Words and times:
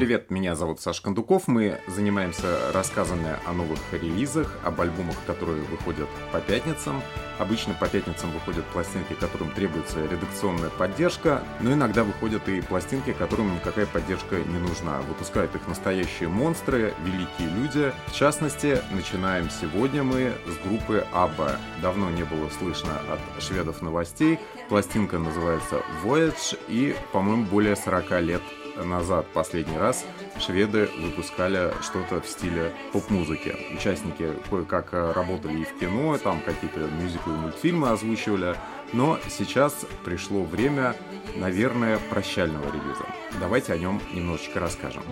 Привет, 0.00 0.30
меня 0.30 0.54
зовут 0.54 0.80
Саша 0.80 1.02
Кондуков. 1.02 1.46
Мы 1.46 1.78
занимаемся 1.86 2.72
рассказами 2.72 3.36
о 3.44 3.52
новых 3.52 3.78
релизах, 3.92 4.58
об 4.64 4.80
альбомах, 4.80 5.14
которые 5.26 5.62
выходят 5.64 6.08
по 6.32 6.40
пятницам. 6.40 7.02
Обычно 7.38 7.74
по 7.74 7.86
пятницам 7.86 8.30
выходят 8.30 8.64
пластинки, 8.72 9.12
которым 9.12 9.50
требуется 9.50 10.02
редакционная 10.06 10.70
поддержка, 10.70 11.42
но 11.60 11.74
иногда 11.74 12.02
выходят 12.02 12.48
и 12.48 12.62
пластинки, 12.62 13.12
которым 13.12 13.54
никакая 13.54 13.84
поддержка 13.84 14.36
не 14.36 14.58
нужна. 14.58 15.02
Выпускают 15.02 15.54
их 15.54 15.68
настоящие 15.68 16.30
монстры, 16.30 16.94
великие 17.04 17.50
люди. 17.50 17.92
В 18.06 18.14
частности, 18.14 18.80
начинаем 18.92 19.50
сегодня 19.50 20.02
мы 20.02 20.32
с 20.46 20.66
группы 20.66 21.06
ABBA. 21.12 21.58
Давно 21.82 22.08
не 22.08 22.22
было 22.22 22.48
слышно 22.58 23.02
от 23.12 23.42
шведов 23.42 23.82
новостей. 23.82 24.38
Пластинка 24.70 25.18
называется 25.18 25.82
Voyage 26.02 26.58
и, 26.68 26.96
по-моему, 27.12 27.44
более 27.44 27.76
40 27.76 28.22
лет 28.22 28.42
назад 28.84 29.26
последний 29.32 29.78
раз 29.78 30.04
шведы 30.38 30.88
выпускали 31.00 31.72
что-то 31.82 32.20
в 32.20 32.26
стиле 32.26 32.72
поп-музыки. 32.92 33.54
Участники 33.74 34.32
кое-как 34.48 34.92
работали 34.92 35.58
и 35.60 35.64
в 35.64 35.78
кино, 35.78 36.16
там 36.18 36.40
какие-то 36.40 36.80
мюзиклы 36.80 37.34
и 37.34 37.36
мультфильмы 37.36 37.90
озвучивали, 37.90 38.56
но 38.92 39.18
сейчас 39.28 39.86
пришло 40.04 40.42
время, 40.42 40.96
наверное, 41.36 41.98
прощального 42.10 42.66
релиза. 42.66 43.06
Давайте 43.38 43.72
о 43.72 43.78
нем 43.78 44.00
немножечко 44.12 44.60
расскажем. 44.60 45.02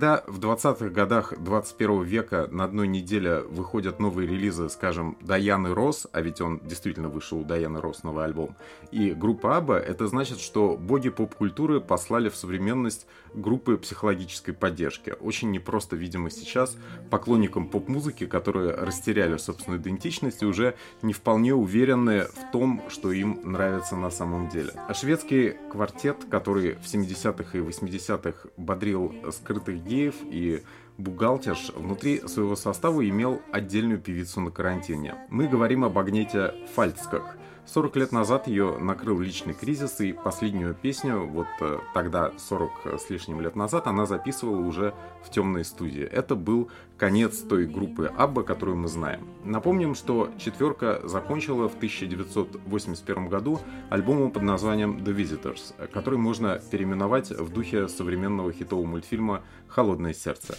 Когда 0.00 0.24
в 0.26 0.38
20-х 0.40 0.88
годах 0.88 1.34
21 1.38 2.04
века 2.04 2.48
на 2.50 2.64
одной 2.64 2.88
неделе 2.88 3.40
выходят 3.40 4.00
новые 4.00 4.26
релизы, 4.26 4.70
скажем, 4.70 5.18
Даяны 5.20 5.74
Рос, 5.74 6.06
а 6.10 6.22
ведь 6.22 6.40
он 6.40 6.58
действительно 6.60 7.10
вышел 7.10 7.40
у 7.40 7.44
Даяны 7.44 7.82
Рос 7.82 8.02
новый 8.02 8.24
альбом, 8.24 8.56
и 8.92 9.10
группа 9.10 9.58
Аба, 9.58 9.76
это 9.76 10.06
значит, 10.06 10.40
что 10.40 10.78
боги 10.78 11.10
поп-культуры 11.10 11.82
послали 11.82 12.30
в 12.30 12.36
современность 12.36 13.06
группы 13.34 13.76
психологической 13.76 14.54
поддержки. 14.54 15.14
Очень 15.20 15.50
непросто, 15.50 15.96
видимо, 15.96 16.30
сейчас 16.30 16.78
поклонникам 17.10 17.68
поп-музыки, 17.68 18.24
которые 18.24 18.74
растеряли 18.74 19.36
собственную 19.36 19.82
идентичность 19.82 20.42
и 20.42 20.46
уже 20.46 20.76
не 21.02 21.12
вполне 21.12 21.54
уверены 21.54 22.22
в 22.22 22.52
том, 22.52 22.82
что 22.88 23.12
им 23.12 23.40
нравится 23.44 23.96
на 23.96 24.10
самом 24.10 24.48
деле. 24.48 24.72
А 24.88 24.94
шведский 24.94 25.56
квартет, 25.70 26.16
который 26.30 26.76
в 26.76 26.84
70-х 26.84 27.58
и 27.58 27.60
80-х 27.60 28.48
бодрил 28.56 29.14
скрытых 29.30 29.84
геев 29.90 30.14
и 30.30 30.62
бухгалтерш 30.98 31.72
внутри 31.74 32.20
своего 32.26 32.56
состава 32.56 33.06
имел 33.08 33.40
отдельную 33.52 33.98
певицу 33.98 34.40
на 34.40 34.50
карантине. 34.50 35.16
Мы 35.28 35.48
говорим 35.48 35.84
об 35.84 35.98
Агнете 35.98 36.54
Фальцках– 36.74 37.36
40 37.72 37.96
лет 37.96 38.10
назад 38.10 38.48
ее 38.48 38.78
накрыл 38.78 39.20
личный 39.20 39.54
кризис, 39.54 40.00
и 40.00 40.12
последнюю 40.12 40.74
песню, 40.74 41.24
вот 41.24 41.46
э, 41.60 41.78
тогда, 41.94 42.32
40 42.36 42.70
с 42.98 43.10
лишним 43.10 43.40
лет 43.40 43.54
назад, 43.54 43.86
она 43.86 44.06
записывала 44.06 44.58
уже 44.58 44.92
в 45.22 45.30
темной 45.30 45.64
студии. 45.64 46.02
Это 46.02 46.34
был 46.34 46.68
конец 46.98 47.38
той 47.38 47.66
группы 47.66 48.12
Абба, 48.16 48.42
которую 48.42 48.76
мы 48.76 48.88
знаем. 48.88 49.28
Напомним, 49.44 49.94
что 49.94 50.30
четверка 50.36 51.00
закончила 51.04 51.68
в 51.68 51.76
1981 51.76 53.28
году 53.28 53.60
альбомом 53.88 54.32
под 54.32 54.42
названием 54.42 54.96
The 54.96 55.14
Visitors, 55.14 55.72
который 55.92 56.18
можно 56.18 56.60
переименовать 56.72 57.30
в 57.30 57.52
духе 57.52 57.86
современного 57.86 58.52
хитового 58.52 58.86
мультфильма 58.86 59.42
«Холодное 59.70 60.14
сердце». 60.14 60.56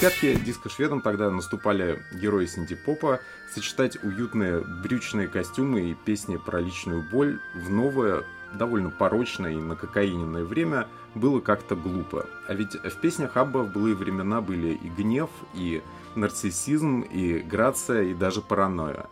пятки 0.00 0.34
диско-шведам 0.44 1.00
тогда 1.00 1.30
наступали 1.30 2.02
герои 2.12 2.46
синти-попа. 2.46 3.20
Сочетать 3.52 4.02
уютные 4.02 4.60
брючные 4.60 5.26
костюмы 5.26 5.90
и 5.90 5.94
песни 5.94 6.36
про 6.36 6.60
личную 6.60 7.02
боль 7.10 7.40
в 7.54 7.70
новое, 7.70 8.24
довольно 8.54 8.90
порочное 8.90 9.52
и 9.52 9.56
накокаиненное 9.56 10.44
время 10.44 10.86
было 11.14 11.40
как-то 11.40 11.76
глупо. 11.76 12.26
А 12.46 12.54
ведь 12.54 12.74
в 12.74 13.00
песнях 13.00 13.36
Абба 13.36 13.58
в 13.58 13.72
былые 13.72 13.94
времена 13.94 14.40
были 14.40 14.74
и 14.74 14.88
гнев, 14.88 15.30
и 15.54 15.82
нарциссизм, 16.14 17.00
и 17.00 17.38
грация, 17.38 18.02
и 18.02 18.14
даже 18.14 18.42
паранойя. 18.42 19.06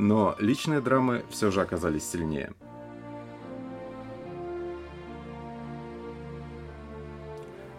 Но 0.00 0.36
личные 0.38 0.80
драмы 0.80 1.24
все 1.28 1.50
же 1.50 1.60
оказались 1.60 2.08
сильнее. 2.08 2.52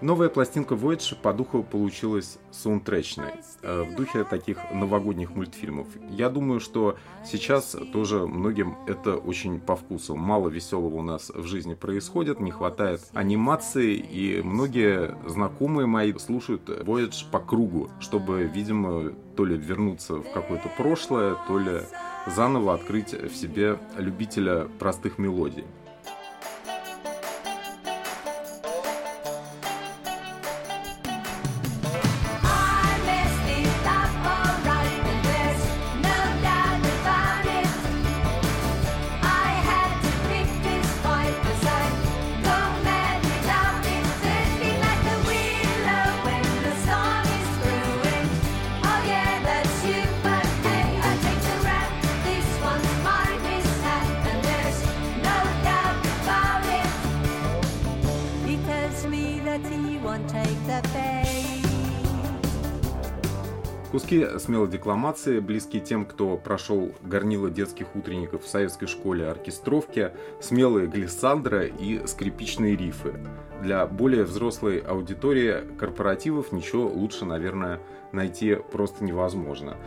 Новая 0.02 0.28
пластинка 0.28 0.76
Voyage 0.76 1.16
по 1.22 1.34
духу 1.34 1.64
получилась 1.64 2.40
саундтречной, 2.52 3.34
э, 3.62 3.84
в 3.84 3.96
духе 3.96 4.24
таких 4.26 4.58
новогодних 4.72 5.32
мультфильмов. 5.32 5.88
Я 6.10 6.30
думаю, 6.30 6.60
что 6.60 6.98
сейчас 7.26 7.76
тоже 7.94 8.28
многим 8.28 8.78
это 8.88 9.16
очень 9.16 9.60
по 9.60 9.78
вкусу. 9.78 10.16
Мало 10.16 10.50
веселого 10.50 10.96
у 10.96 11.02
нас 11.02 11.30
в 11.30 11.46
жизни 11.46 11.74
происходит, 11.74 12.40
не 12.42 12.52
хватает 12.52 13.02
анимации, 13.14 13.96
и 13.96 14.42
многие 14.42 15.18
знакомые 15.28 15.86
мои 15.86 16.14
слушают 16.18 16.68
Voyage 16.70 17.30
по 17.32 17.40
кругу, 17.40 17.90
чтобы, 18.00 18.44
видимо, 18.44 19.12
то 19.36 19.46
ли 19.46 19.58
вернуться 19.58 20.16
в 20.16 20.32
какое-то 20.34 20.70
прошлое, 20.78 21.36
то 21.48 21.60
ли 21.60 21.82
заново 22.28 22.74
открыть 22.74 23.14
в 23.14 23.36
себе 23.36 23.78
любителя 23.98 24.68
простых 24.80 25.18
мелодий. 25.18 25.66
Куски 64.10 64.40
смелой 64.40 64.68
декламации, 64.68 65.40
близкие 65.40 65.84
тем, 65.84 66.04
кто 66.04 66.36
прошел 66.36 66.92
горнило 67.04 67.52
детских 67.52 67.96
утренников 67.96 68.44
в 68.44 68.48
советской 68.48 68.88
школе 68.88 69.28
оркестровки, 69.28 70.14
смелые 70.42 70.88
глиссандра 70.88 71.66
и 71.68 72.08
скрипичные 72.08 72.76
рифы. 72.76 73.20
Для 73.62 73.86
более 73.86 74.24
взрослой 74.24 74.80
аудитории 74.80 75.58
корпоративов 75.78 76.52
ничего 76.52 76.88
лучше, 76.88 77.26
наверное, 77.26 77.82
найти 78.12 78.56
просто 78.56 79.04
невозможно. 79.04 79.78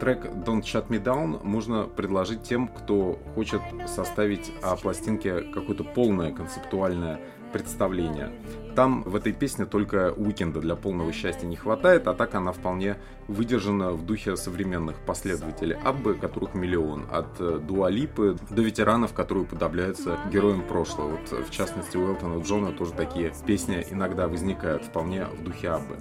Трек 0.00 0.24
Don't 0.24 0.62
Shut 0.62 0.88
Me 0.88 1.02
Down 1.02 1.44
можно 1.44 1.84
предложить 1.84 2.44
тем, 2.44 2.68
кто 2.68 3.18
хочет 3.34 3.60
составить 3.86 4.54
о 4.62 4.76
пластинке 4.76 5.42
какое-то 5.52 5.84
полное 5.84 6.32
концептуальное 6.32 7.20
представление. 7.52 8.30
Там 8.74 9.02
в 9.04 9.16
этой 9.16 9.32
песне 9.32 9.64
только 9.64 10.12
уикенда 10.12 10.60
для 10.60 10.76
полного 10.76 11.10
счастья 11.12 11.46
не 11.46 11.56
хватает, 11.56 12.06
а 12.08 12.14
так 12.14 12.34
она 12.34 12.52
вполне 12.52 12.96
выдержана 13.26 13.92
в 13.92 14.04
духе 14.04 14.36
современных 14.36 14.96
последователей 15.06 15.76
Аббы, 15.82 16.14
которых 16.14 16.54
миллион. 16.54 17.06
От 17.10 17.40
э, 17.40 17.58
Дуалипы 17.58 18.36
до 18.50 18.62
ветеранов, 18.62 19.14
которые 19.14 19.44
уподобляются 19.44 20.18
героям 20.30 20.62
прошлого. 20.62 21.12
Вот, 21.12 21.46
в 21.46 21.50
частности, 21.50 21.96
у 21.96 22.06
Элтона 22.06 22.42
Джона 22.42 22.72
тоже 22.72 22.92
такие 22.92 23.32
песни 23.46 23.86
иногда 23.90 24.28
возникают 24.28 24.84
вполне 24.84 25.24
в 25.24 25.42
духе 25.42 25.70
Аббы. 25.70 25.96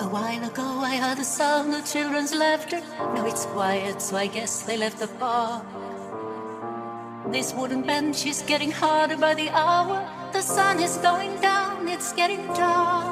A 0.00 0.08
while 0.08 0.42
ago 0.44 0.80
I 0.82 0.96
heard 0.96 1.18
the 1.18 1.24
sound 1.24 1.74
of 1.74 1.84
children's 1.84 2.34
laughter. 2.34 2.80
Now 3.14 3.26
it's 3.26 3.44
quiet, 3.44 4.00
so 4.00 4.16
I 4.16 4.28
guess 4.28 4.62
they 4.62 4.78
left 4.78 4.98
the 4.98 5.08
bar. 5.20 5.62
This 7.32 7.54
wooden 7.54 7.82
bench 7.82 8.26
is 8.26 8.42
getting 8.42 8.72
harder 8.72 9.16
by 9.16 9.34
the 9.34 9.50
hour. 9.50 10.04
The 10.32 10.42
sun 10.42 10.80
is 10.80 10.96
going 10.96 11.40
down, 11.40 11.86
it's 11.86 12.12
getting 12.12 12.44
dark. 12.48 13.09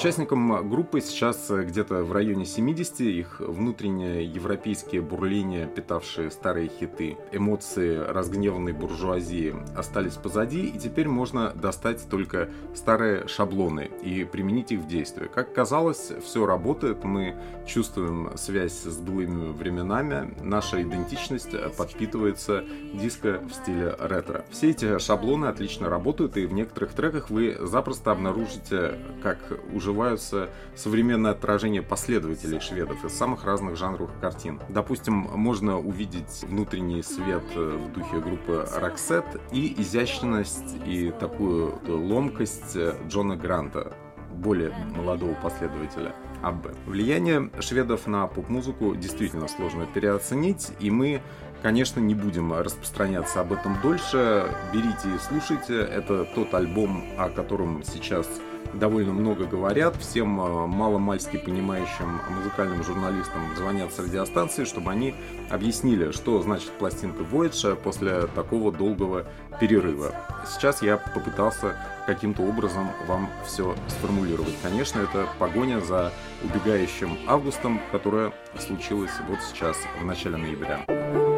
Участникам 0.00 0.70
группы 0.70 1.02
сейчас 1.02 1.50
где-то 1.50 2.04
в 2.04 2.12
районе 2.12 2.46
70, 2.46 3.00
их 3.00 3.40
внутренние 3.40 4.24
европейские 4.24 5.02
бурления, 5.02 5.66
питавшие 5.66 6.30
старые 6.30 6.70
хиты, 6.70 7.18
эмоции 7.32 7.98
разгневанной 7.98 8.72
буржуазии 8.72 9.54
остались 9.76 10.14
позади, 10.14 10.68
и 10.68 10.78
теперь 10.78 11.06
можно 11.06 11.50
достать 11.50 12.08
только 12.08 12.48
старые 12.74 13.28
шаблоны 13.28 13.90
и 14.02 14.24
применить 14.24 14.72
их 14.72 14.80
в 14.80 14.86
действие. 14.86 15.28
Как 15.28 15.52
казалось, 15.52 16.10
все 16.24 16.46
работает, 16.46 17.04
мы 17.04 17.36
чувствуем 17.66 18.30
связь 18.36 18.84
с 18.84 18.96
былыми 19.00 19.52
временами, 19.52 20.34
наша 20.42 20.82
идентичность 20.82 21.54
подпитывается 21.76 22.64
диско 22.94 23.42
в 23.46 23.52
стиле 23.52 23.94
ретро. 24.00 24.46
Все 24.48 24.70
эти 24.70 24.98
шаблоны 24.98 25.44
отлично 25.44 25.90
работают, 25.90 26.38
и 26.38 26.46
в 26.46 26.54
некоторых 26.54 26.94
треках 26.94 27.28
вы 27.28 27.58
запросто 27.60 28.12
обнаружите, 28.12 28.94
как 29.22 29.38
уживаются 29.90 30.48
современное 30.74 31.32
отражение 31.32 31.82
последователей 31.82 32.60
шведов 32.60 33.04
из 33.04 33.12
самых 33.12 33.44
разных 33.44 33.76
жанров 33.76 34.10
картин. 34.20 34.60
Допустим, 34.68 35.14
можно 35.14 35.78
увидеть 35.78 36.44
внутренний 36.44 37.02
свет 37.02 37.42
в 37.54 37.92
духе 37.92 38.20
группы 38.20 38.66
Roxette 38.78 39.40
и 39.52 39.80
изящность 39.80 40.76
и 40.86 41.12
такую 41.18 41.80
ломкость 41.86 42.76
Джона 43.08 43.36
Гранта, 43.36 43.92
более 44.32 44.70
молодого 44.96 45.34
последователя. 45.34 46.14
АБ. 46.42 46.68
Влияние 46.86 47.50
шведов 47.60 48.06
на 48.06 48.26
поп-музыку 48.26 48.94
действительно 48.96 49.46
сложно 49.46 49.86
переоценить, 49.86 50.70
и 50.80 50.90
мы 50.90 51.20
Конечно, 51.62 52.00
не 52.00 52.14
будем 52.14 52.54
распространяться 52.54 53.42
об 53.42 53.52
этом 53.52 53.78
дольше. 53.82 54.50
Берите 54.72 55.14
и 55.14 55.18
слушайте. 55.18 55.78
Это 55.78 56.24
тот 56.24 56.54
альбом, 56.54 57.04
о 57.18 57.28
котором 57.28 57.82
сейчас 57.82 58.26
довольно 58.74 59.12
много 59.12 59.46
говорят. 59.46 59.96
Всем 59.96 60.40
э, 60.40 60.66
маломальски 60.66 61.36
понимающим 61.36 62.20
музыкальным 62.30 62.82
журналистам 62.82 63.42
звонят 63.56 63.92
с 63.92 63.98
радиостанции, 63.98 64.64
чтобы 64.64 64.90
они 64.90 65.14
объяснили, 65.50 66.12
что 66.12 66.40
значит 66.42 66.70
пластинка 66.72 67.22
Voyage 67.22 67.76
после 67.76 68.26
такого 68.28 68.72
долгого 68.72 69.26
перерыва. 69.60 70.14
Сейчас 70.46 70.82
я 70.82 70.96
попытался 70.96 71.76
каким-то 72.06 72.42
образом 72.42 72.90
вам 73.06 73.28
все 73.46 73.74
сформулировать. 73.88 74.54
Конечно, 74.62 75.00
это 75.00 75.26
погоня 75.38 75.80
за 75.80 76.12
убегающим 76.42 77.18
августом, 77.26 77.80
которая 77.92 78.32
случилась 78.58 79.12
вот 79.28 79.38
сейчас, 79.42 79.76
в 80.00 80.04
начале 80.04 80.36
ноября. 80.36 81.29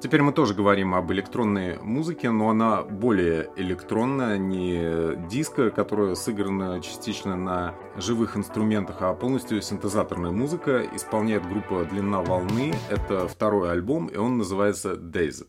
Теперь 0.00 0.22
мы 0.22 0.32
тоже 0.32 0.54
говорим 0.54 0.94
об 0.94 1.12
электронной 1.12 1.78
музыке, 1.78 2.30
но 2.30 2.50
она 2.50 2.82
более 2.82 3.50
электронная, 3.56 4.38
не 4.38 5.14
диско, 5.28 5.70
которая 5.70 6.14
сыграна 6.14 6.80
частично 6.80 7.36
на 7.36 7.74
живых 7.96 8.36
инструментах, 8.36 8.96
а 9.02 9.14
полностью 9.14 9.62
синтезаторная 9.62 10.30
музыка. 10.30 10.82
Исполняет 10.96 11.46
группа 11.46 11.84
«Длина 11.84 12.22
волны». 12.22 12.72
Это 12.88 13.28
второй 13.28 13.70
альбом, 13.70 14.06
и 14.06 14.16
он 14.16 14.38
называется 14.38 14.94
«Dazed». 14.94 15.46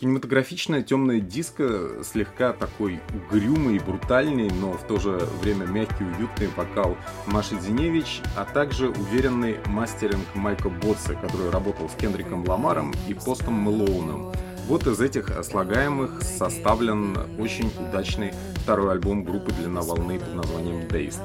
Кинематографичная 0.00 0.82
темная 0.82 1.20
диско, 1.20 2.02
слегка 2.02 2.52
такой 2.52 3.00
угрюмый, 3.14 3.78
брутальный, 3.78 4.50
но 4.50 4.72
в 4.72 4.82
то 4.88 4.98
же 4.98 5.10
время 5.40 5.66
мягкий, 5.66 6.02
уютный 6.02 6.48
вокал 6.56 6.96
Маши 7.26 7.60
Зиневич, 7.60 8.20
а 8.36 8.44
также 8.44 8.88
уверенный 8.88 9.58
мастеринг 9.66 10.26
Майка 10.34 10.68
Ботса, 10.68 11.14
который 11.14 11.50
работал 11.50 11.88
с 11.88 11.92
Кендриком 11.92 12.44
Ламаром 12.44 12.92
и 13.06 13.14
Постом 13.14 13.54
Мэлоуном. 13.54 14.32
Вот 14.66 14.84
из 14.88 15.00
этих 15.00 15.30
слагаемых 15.44 16.22
составлен 16.22 17.16
очень 17.38 17.70
удачный 17.78 18.32
второй 18.56 18.90
альбом 18.90 19.22
группы 19.22 19.52
«Длина 19.52 19.82
волны» 19.82 20.18
под 20.18 20.34
названием 20.34 20.88
«Dazed». 20.88 21.20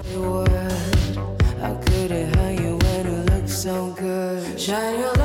Shine 4.58 5.00
your 5.00 5.19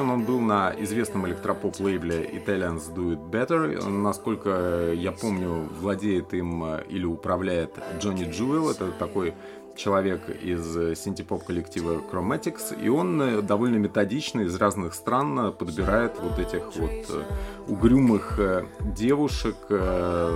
Выпущен 0.00 0.10
он 0.10 0.24
был 0.24 0.40
на 0.40 0.72
известном 0.78 1.26
электропоп 1.26 1.78
лейбле 1.78 2.24
Italians 2.24 2.92
Do 2.94 3.12
It 3.12 3.30
Better. 3.30 3.88
Насколько 3.88 4.92
я 4.94 5.12
помню, 5.12 5.68
владеет 5.80 6.32
им 6.32 6.64
или 6.88 7.04
управляет 7.04 7.78
Джонни 8.00 8.24
Джуэл. 8.30 8.70
Это 8.70 8.92
такой 8.92 9.34
человек 9.76 10.20
из 10.28 10.98
синтепоп 10.98 11.44
коллектива 11.44 12.02
Chromatics, 12.10 12.82
и 12.82 12.88
он 12.88 13.20
э, 13.22 13.40
довольно 13.40 13.76
методично 13.76 14.40
из 14.42 14.56
разных 14.56 14.94
стран 14.94 15.52
подбирает 15.52 16.12
вот 16.20 16.38
этих 16.38 16.64
вот 16.76 16.90
э, 16.90 17.22
угрюмых 17.68 18.38
э, 18.38 18.64
девушек, 18.80 19.56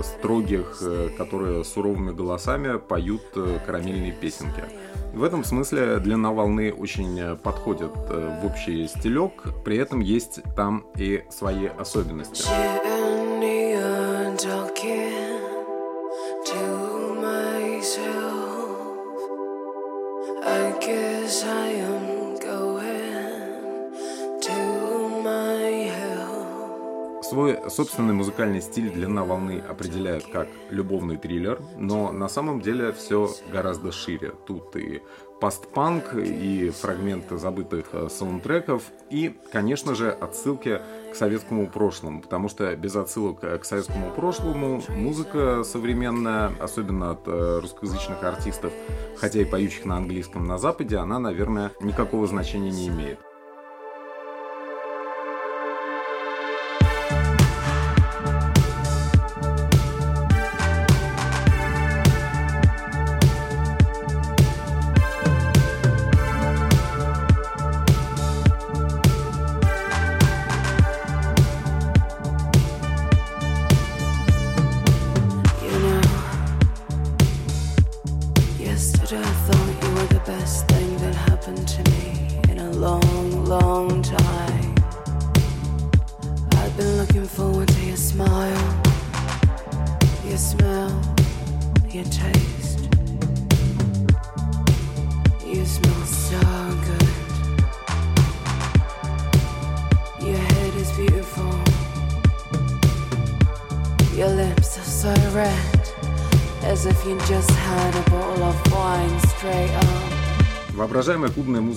строгих, 0.03 0.81
которые 1.17 1.63
суровыми 1.63 2.11
голосами 2.11 2.77
поют 2.77 3.21
карамельные 3.65 4.13
песенки. 4.13 4.63
В 5.15 5.23
этом 5.23 5.45
смысле 5.45 5.99
длина 5.99 6.31
волны 6.31 6.73
очень 6.73 7.37
подходит 7.37 7.91
в 8.09 8.45
общий 8.45 8.85
стилек, 8.87 9.31
при 9.63 9.77
этом 9.77 10.01
есть 10.01 10.41
там 10.57 10.85
и 10.97 11.23
свои 11.29 11.67
особенности. 11.67 12.45
Свой 27.29 27.57
собственный 27.71 28.13
музыкальный 28.13 28.61
стиль 28.61 28.91
длина 28.91 29.23
волны 29.23 29.59
определяют 29.67 30.27
как 30.27 30.47
любовный 30.69 31.17
триллер, 31.17 31.59
но 31.75 32.11
на 32.11 32.29
самом 32.29 32.61
деле 32.61 32.91
все 32.91 33.31
гораздо 33.51 33.91
шире. 33.91 34.33
Тут 34.45 34.75
и 34.75 35.01
постпанк, 35.41 36.13
и 36.13 36.69
фрагменты 36.69 37.39
забытых 37.39 37.87
э, 37.93 38.09
саундтреков, 38.11 38.83
и, 39.09 39.35
конечно 39.51 39.95
же, 39.95 40.11
отсылки 40.11 40.81
к 41.11 41.15
советскому 41.15 41.67
прошлому, 41.67 42.21
потому 42.21 42.47
что 42.47 42.75
без 42.75 42.95
отсылок 42.95 43.39
к 43.39 43.65
советскому 43.65 44.11
прошлому 44.11 44.83
музыка 44.89 45.63
современная, 45.63 46.53
особенно 46.59 47.09
от 47.09 47.27
э, 47.27 47.59
русскоязычных 47.59 48.23
артистов, 48.23 48.71
хотя 49.17 49.41
и 49.41 49.45
поющих 49.45 49.85
на 49.85 49.97
английском 49.97 50.45
на 50.45 50.59
Западе, 50.59 50.97
она, 50.97 51.17
наверное, 51.17 51.71
никакого 51.81 52.27
значения 52.27 52.69
не 52.69 52.87
имеет. 52.87 53.19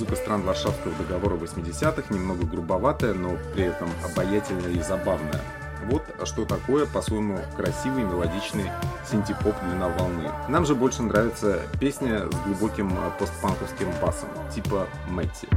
Музыка 0.09 0.17
стран 0.17 0.43
Варшавского 0.43 0.95
договора 0.95 1.35
80-х 1.37 2.15
немного 2.15 2.45
грубоватая, 2.47 3.15
но 3.15 3.37
при 3.53 3.65
этом 3.65 3.89
обаятельная 4.05 4.71
и 4.71 4.83
забавная. 4.83 5.41
Вот 5.91 6.03
что 6.25 6.45
такое, 6.45 6.87
по-своему, 6.87 7.39
красивый 7.57 8.05
мелодичный 8.05 8.71
синтепоп 9.11 9.55
длина 9.63 9.89
волны. 9.89 10.31
Нам 10.49 10.67
же 10.67 10.75
больше 10.75 11.03
нравится 11.03 11.61
песня 11.81 12.31
с 12.31 12.47
глубоким 12.47 12.93
постпанковским 13.19 13.89
басом, 14.03 14.29
типа 14.55 14.87
Мэтти. 15.09 15.49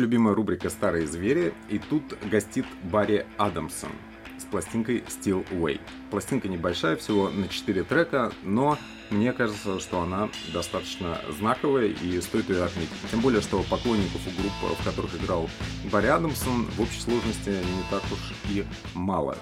Любимая 0.00 0.34
рубрика 0.34 0.70
«Старые 0.70 1.06
звери», 1.06 1.52
и 1.68 1.78
тут 1.78 2.02
гостит 2.30 2.64
Барри 2.84 3.26
Адамсон 3.36 3.90
с 4.38 4.44
пластинкой 4.44 5.04
Still 5.06 5.46
Way. 5.50 5.78
Пластинка 6.10 6.48
небольшая, 6.48 6.96
всего 6.96 7.28
на 7.28 7.48
4 7.48 7.82
трека, 7.82 8.32
но 8.42 8.78
мне 9.10 9.34
кажется, 9.34 9.78
что 9.78 10.00
она 10.00 10.30
достаточно 10.54 11.20
знаковая 11.38 11.88
и 11.88 12.18
стоит 12.22 12.48
ее 12.48 12.64
отметить. 12.64 12.88
Тем 13.10 13.20
более, 13.20 13.42
что 13.42 13.62
поклонников 13.64 14.22
у 14.26 14.40
групп, 14.40 14.78
в 14.80 14.84
которых 14.84 15.14
играл 15.22 15.50
Барри 15.92 16.06
Адамсон, 16.06 16.64
в 16.64 16.80
общей 16.80 17.00
сложности 17.00 17.50
не 17.50 17.82
так 17.90 18.02
уж 18.10 18.32
и 18.48 18.64
мало. 18.94 19.36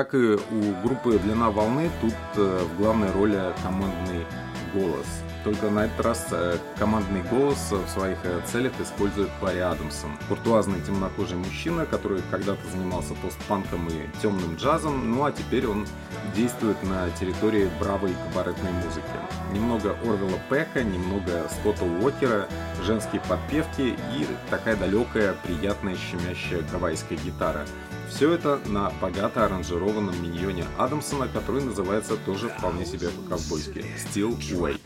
Как 0.00 0.14
и 0.14 0.16
у 0.16 0.82
группы 0.82 1.18
«Длина 1.18 1.50
волны», 1.50 1.90
тут 2.00 2.14
э, 2.36 2.64
в 2.64 2.78
главной 2.78 3.10
роли 3.12 3.38
командный 3.62 4.24
голос. 4.72 5.04
Только 5.44 5.68
на 5.68 5.84
этот 5.84 6.00
раз 6.00 6.26
э, 6.30 6.56
командный 6.78 7.22
голос 7.24 7.70
в 7.70 7.86
своих 7.86 8.16
э, 8.24 8.40
целях 8.50 8.72
использует 8.80 9.28
Барри 9.42 9.58
Адамсон. 9.58 10.12
Куртуазный 10.26 10.80
темнокожий 10.80 11.36
мужчина, 11.36 11.84
который 11.84 12.22
когда-то 12.30 12.66
занимался 12.70 13.12
постпанком 13.16 13.88
и 13.88 14.08
темным 14.22 14.56
джазом, 14.56 15.10
ну 15.10 15.26
а 15.26 15.32
теперь 15.32 15.66
он 15.66 15.86
действует 16.34 16.82
на 16.82 17.10
территории 17.10 17.68
бравой 17.78 18.14
кабаретной 18.30 18.72
музыки. 18.72 19.04
Немного 19.52 19.90
Орвела 20.02 20.38
Пека, 20.48 20.82
немного 20.82 21.46
Скотта 21.50 21.84
Уокера, 21.84 22.48
женские 22.86 23.20
подпевки 23.28 23.98
и 24.16 24.26
такая 24.48 24.76
далекая, 24.76 25.34
приятная, 25.42 25.94
щемящая 25.96 26.62
гавайская 26.72 27.18
гитара– 27.18 27.66
все 28.10 28.32
это 28.32 28.60
на 28.66 28.90
богато 29.00 29.46
аранжированном 29.46 30.20
миньоне 30.22 30.64
Адамсона, 30.76 31.28
который 31.28 31.62
называется 31.62 32.16
тоже 32.16 32.48
вполне 32.48 32.84
себе 32.84 33.08
по-ковбойски 33.08 33.84
«Still 33.96 34.36
Way». 34.38 34.78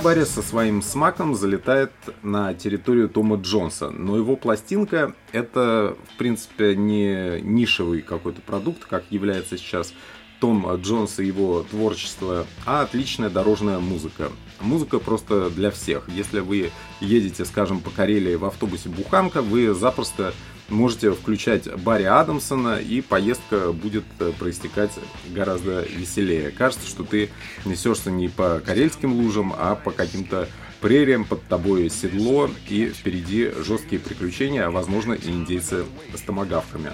Барри 0.00 0.24
со 0.24 0.40
своим 0.40 0.80
смаком 0.80 1.34
залетает 1.34 1.92
на 2.22 2.54
территорию 2.54 3.08
Тома 3.08 3.36
Джонса, 3.36 3.90
но 3.90 4.16
его 4.16 4.34
пластинка 4.34 5.14
это, 5.32 5.96
в 6.14 6.16
принципе, 6.16 6.74
не 6.74 7.40
нишевый 7.42 8.00
какой-то 8.00 8.40
продукт, 8.40 8.84
как 8.84 9.04
является 9.10 9.58
сейчас 9.58 9.92
том 10.40 10.66
Джонс 10.76 11.18
и 11.18 11.26
его 11.26 11.66
творчество, 11.70 12.46
а 12.64 12.80
отличная 12.80 13.28
дорожная 13.28 13.78
музыка. 13.78 14.30
Музыка 14.60 14.98
просто 14.98 15.50
для 15.50 15.70
всех. 15.70 16.08
Если 16.08 16.40
вы 16.40 16.70
едете, 17.00 17.44
скажем, 17.44 17.80
по 17.80 17.90
Карелии 17.90 18.36
в 18.36 18.46
автобусе 18.46 18.88
Буханка, 18.88 19.42
вы 19.42 19.74
запросто 19.74 20.32
можете 20.70 21.12
включать 21.12 21.72
Барри 21.82 22.04
Адамсона, 22.04 22.78
и 22.80 23.00
поездка 23.00 23.72
будет 23.72 24.04
э, 24.18 24.32
проистекать 24.38 24.92
гораздо 25.30 25.82
веселее. 25.82 26.50
Кажется, 26.50 26.88
что 26.88 27.04
ты 27.04 27.30
несешься 27.64 28.10
не 28.10 28.28
по 28.28 28.60
карельским 28.64 29.12
лужам, 29.12 29.54
а 29.56 29.74
по 29.74 29.90
каким-то 29.90 30.48
прериям 30.80 31.24
под 31.24 31.46
тобой 31.46 31.90
седло 31.90 32.48
и 32.68 32.88
впереди 32.88 33.52
жесткие 33.66 34.00
приключения, 34.00 34.66
а 34.66 34.70
возможно 34.70 35.12
и 35.12 35.28
индейцы 35.28 35.84
с 36.14 36.20
томогавками. 36.22 36.90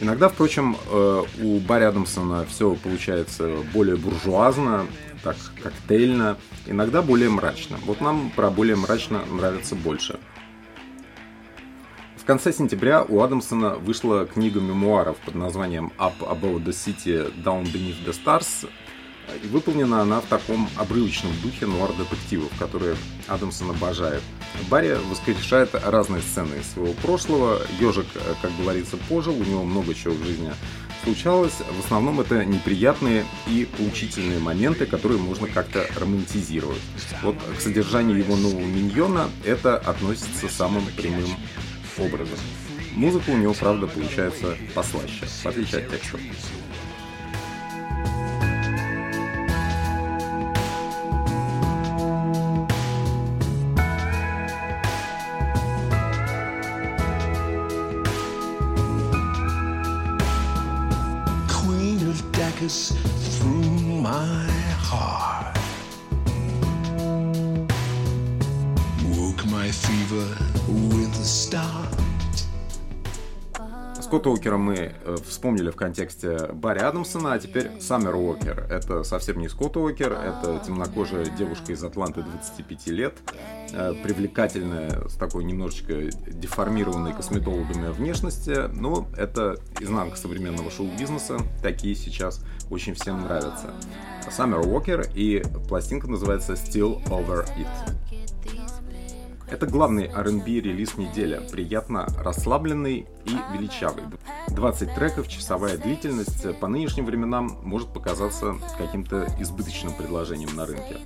Иногда, 0.00 0.28
впрочем, 0.28 0.76
э, 0.90 1.22
у 1.42 1.58
Барри 1.60 1.84
Адамсона 1.84 2.44
все 2.46 2.74
получается 2.74 3.58
более 3.72 3.96
буржуазно, 3.96 4.86
так 5.22 5.36
коктейльно, 5.62 6.38
иногда 6.66 7.02
более 7.02 7.28
мрачно. 7.28 7.78
Вот 7.84 8.00
нам 8.00 8.30
про 8.34 8.50
более 8.50 8.76
мрачно 8.76 9.24
нравится 9.30 9.76
больше. 9.76 10.18
В 12.22 12.24
конце 12.24 12.52
сентября 12.52 13.02
у 13.02 13.20
Адамсона 13.20 13.74
вышла 13.74 14.26
книга 14.26 14.60
мемуаров 14.60 15.16
под 15.16 15.34
названием 15.34 15.92
Up 15.98 16.20
Above 16.20 16.64
the 16.64 16.70
City, 16.70 17.34
Down 17.42 17.64
Beneath 17.64 18.06
the 18.06 18.14
Stars, 18.14 18.68
и 19.42 19.46
выполнена 19.48 20.02
она 20.02 20.20
в 20.20 20.26
таком 20.26 20.68
обрывочном 20.76 21.32
духе 21.42 21.66
нуар-детективов, 21.66 22.56
которые 22.60 22.94
Адамсон 23.26 23.70
обожает. 23.70 24.22
Барри 24.70 24.96
воскрешает 25.10 25.74
разные 25.74 26.22
сцены 26.22 26.60
из 26.60 26.72
своего 26.72 26.92
прошлого. 26.92 27.60
Ежик, 27.80 28.06
как 28.40 28.52
говорится, 28.56 28.96
пожил, 29.08 29.34
у 29.34 29.42
него 29.42 29.64
много 29.64 29.92
чего 29.92 30.14
в 30.14 30.24
жизни 30.24 30.52
случалось. 31.02 31.54
В 31.54 31.84
основном 31.84 32.20
это 32.20 32.44
неприятные 32.44 33.24
и 33.48 33.66
поучительные 33.76 34.38
моменты, 34.38 34.86
которые 34.86 35.18
можно 35.18 35.48
как-то 35.48 35.84
романтизировать. 35.98 36.78
Вот 37.24 37.34
к 37.58 37.60
содержанию 37.60 38.16
его 38.16 38.36
нового 38.36 38.60
миньона 38.60 39.28
это 39.44 39.76
относится 39.76 40.48
самым 40.48 40.84
прямым 40.96 41.26
образом. 41.98 42.38
Музыка 42.94 43.30
у 43.30 43.36
него, 43.36 43.54
правда, 43.54 43.86
получается 43.86 44.56
послаще, 44.74 45.26
в 45.26 45.46
отличие 45.46 45.82
от 45.82 45.90
текстов. 45.90 46.20
Скотта 74.22 74.36
Уокера 74.36 74.56
мы 74.56 74.76
э, 74.76 75.16
вспомнили 75.26 75.70
в 75.70 75.74
контексте 75.74 76.46
Барри 76.52 76.78
Адамсона, 76.78 77.32
а 77.32 77.38
теперь 77.40 77.72
Саммер 77.80 78.14
Уокер. 78.14 78.68
Это 78.70 79.02
совсем 79.02 79.40
не 79.40 79.48
Скотт 79.48 79.76
Уокер, 79.76 80.12
это 80.12 80.62
темнокожая 80.64 81.24
девушка 81.24 81.72
из 81.72 81.82
Атланты 81.82 82.22
25 82.22 82.86
лет, 82.86 83.14
э, 83.72 83.94
привлекательная, 84.00 85.08
с 85.08 85.14
такой 85.14 85.42
немножечко 85.42 86.04
деформированной 86.28 87.14
косметологами 87.14 87.90
внешности, 87.90 88.68
но 88.72 89.08
это 89.16 89.56
изнанка 89.80 90.16
современного 90.16 90.70
шоу-бизнеса, 90.70 91.40
такие 91.60 91.96
сейчас 91.96 92.44
очень 92.70 92.94
всем 92.94 93.22
нравятся. 93.22 93.74
Саммер 94.30 94.60
Уокер 94.60 95.04
и 95.16 95.42
пластинка 95.68 96.06
называется 96.06 96.52
Still 96.52 97.04
Over 97.06 97.44
It. 97.58 98.11
Это 99.52 99.66
главный 99.66 100.06
R&B 100.06 100.46
релиз 100.46 100.96
недели, 100.96 101.38
приятно 101.50 102.06
расслабленный 102.16 103.06
и 103.26 103.36
величавый. 103.52 104.04
20 104.48 104.94
треков, 104.94 105.28
часовая 105.28 105.76
длительность 105.76 106.58
по 106.58 106.68
нынешним 106.68 107.04
временам 107.04 107.58
может 107.62 107.92
показаться 107.92 108.54
каким-то 108.78 109.26
избыточным 109.38 109.92
предложением 109.92 110.56
на 110.56 110.64
рынке. 110.64 110.96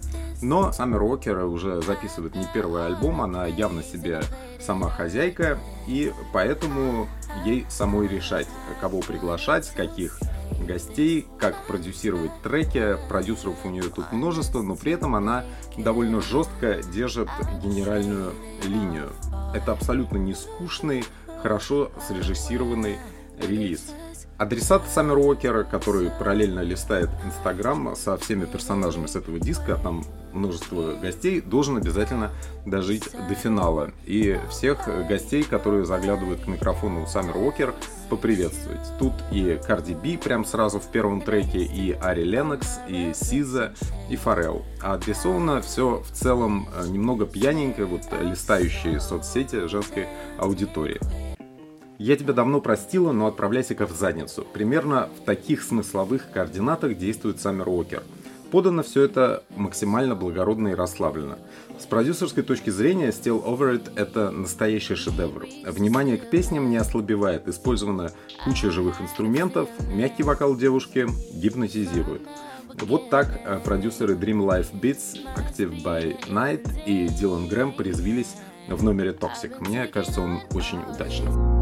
Но 0.42 0.70
Саммер 0.70 1.02
Уокер 1.02 1.42
уже 1.46 1.82
записывает 1.82 2.36
не 2.36 2.46
первый 2.54 2.86
альбом, 2.86 3.20
она 3.20 3.46
явно 3.46 3.82
себе 3.82 4.22
сама 4.60 4.90
хозяйка, 4.90 5.58
и 5.88 6.12
поэтому 6.32 7.08
ей 7.44 7.66
самой 7.68 8.06
решать, 8.06 8.46
кого 8.80 9.00
приглашать, 9.00 9.68
каких 9.74 10.20
гостей, 10.66 11.26
как 11.38 11.66
продюсировать 11.66 12.30
треки. 12.42 12.96
Продюсеров 13.08 13.64
у 13.64 13.70
нее 13.70 13.84
тут 13.84 14.12
множество, 14.12 14.62
но 14.62 14.76
при 14.76 14.92
этом 14.92 15.14
она 15.14 15.44
довольно 15.76 16.20
жестко 16.20 16.82
держит 16.92 17.28
генеральную 17.62 18.32
линию. 18.64 19.10
Это 19.54 19.72
абсолютно 19.72 20.18
не 20.18 20.34
скучный, 20.34 21.04
хорошо 21.42 21.90
срежиссированный 22.06 22.98
релиз. 23.38 23.92
Адресат 24.38 24.82
Саммер 24.86 25.16
Уокера, 25.16 25.64
который 25.64 26.10
параллельно 26.10 26.60
листает 26.60 27.08
Инстаграм 27.24 27.96
со 27.96 28.18
всеми 28.18 28.44
персонажами 28.44 29.06
с 29.06 29.16
этого 29.16 29.38
диска, 29.40 29.76
там 29.82 30.04
множество 30.34 30.92
гостей, 30.92 31.40
должен 31.40 31.78
обязательно 31.78 32.30
дожить 32.66 33.08
до 33.28 33.34
финала. 33.34 33.92
И 34.04 34.38
всех 34.50 34.90
гостей, 35.08 35.42
которые 35.42 35.86
заглядывают 35.86 36.42
к 36.42 36.48
микрофону 36.48 37.06
Саммер 37.06 37.34
Уокер, 37.38 37.74
поприветствовать. 38.10 38.80
Тут 38.98 39.14
и 39.32 39.58
Карди 39.66 39.94
Би 39.94 40.18
прям 40.18 40.44
сразу 40.44 40.80
в 40.80 40.86
первом 40.88 41.22
треке, 41.22 41.60
и 41.60 41.92
Ари 41.92 42.24
Ленокс, 42.24 42.80
и 42.88 43.12
Сиза, 43.14 43.72
и 44.10 44.16
Фарел. 44.16 44.66
А 44.82 44.94
отрисовано 44.94 45.62
все 45.62 46.02
в 46.06 46.10
целом 46.14 46.68
э, 46.76 46.86
немного 46.88 47.24
пьяненько, 47.24 47.86
вот 47.86 48.02
листающие 48.20 49.00
соцсети 49.00 49.66
женской 49.66 50.06
аудитории. 50.38 51.00
Я 51.98 52.16
тебя 52.16 52.34
давно 52.34 52.60
простила, 52.60 53.12
но 53.12 53.26
отправляйся-ка 53.26 53.86
в 53.86 53.92
задницу. 53.92 54.46
Примерно 54.52 55.08
в 55.18 55.24
таких 55.24 55.62
смысловых 55.62 56.30
координатах 56.30 56.98
действует 56.98 57.40
Саммер 57.40 57.68
Уокер. 57.68 58.02
Подано 58.50 58.82
все 58.82 59.02
это 59.02 59.42
максимально 59.56 60.14
благородно 60.14 60.68
и 60.68 60.74
расслабленно. 60.74 61.38
С 61.80 61.86
продюсерской 61.86 62.42
точки 62.42 62.70
зрения 62.70 63.08
Still 63.08 63.44
Over 63.44 63.74
It 63.74 63.92
это 63.96 64.30
настоящий 64.30 64.94
шедевр. 64.94 65.46
Внимание 65.64 66.16
к 66.16 66.30
песням 66.30 66.70
не 66.70 66.76
ослабевает, 66.76 67.48
использована 67.48 68.12
куча 68.44 68.70
живых 68.70 69.00
инструментов, 69.00 69.68
мягкий 69.92 70.22
вокал 70.22 70.56
девушки 70.56 71.08
гипнотизирует. 71.34 72.22
Вот 72.82 73.10
так 73.10 73.40
э, 73.44 73.58
продюсеры 73.64 74.14
Dream 74.14 74.46
Life 74.46 74.68
Beats, 74.72 75.18
Active 75.36 75.82
by 75.82 76.28
Night 76.28 76.68
и 76.84 77.08
Дилан 77.08 77.48
Грэм 77.48 77.72
порезвились 77.72 78.34
в 78.68 78.82
номере 78.82 79.12
Toxic. 79.12 79.54
Мне 79.60 79.86
кажется, 79.86 80.20
он 80.20 80.40
очень 80.52 80.80
удачным. 80.82 81.55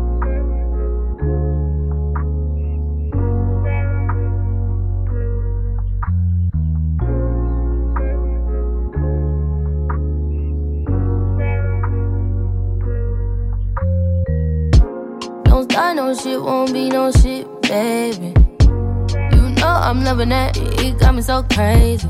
No 16.04 16.14
shit, 16.14 16.42
won't 16.42 16.70
be 16.72 16.90
no 16.90 17.10
shit, 17.10 17.46
baby. 17.62 18.34
You 19.34 19.42
know 19.58 19.74
I'm 19.88 20.04
loving 20.04 20.28
that, 20.28 20.54
it 20.54 20.98
got 20.98 21.14
me 21.14 21.22
so 21.22 21.42
crazy. 21.44 22.06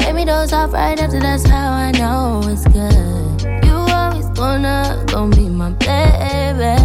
Made 0.00 0.14
me 0.14 0.24
those 0.26 0.52
off 0.52 0.72
right 0.74 1.00
after, 1.00 1.20
that's 1.20 1.48
how 1.48 1.72
I 1.72 1.90
know 1.92 2.42
it's 2.44 2.66
good. 2.68 3.64
You 3.64 3.72
always 3.72 4.26
gonna, 4.38 5.02
gonna 5.06 5.34
be 5.34 5.48
my 5.48 5.70
baby. 5.70 6.76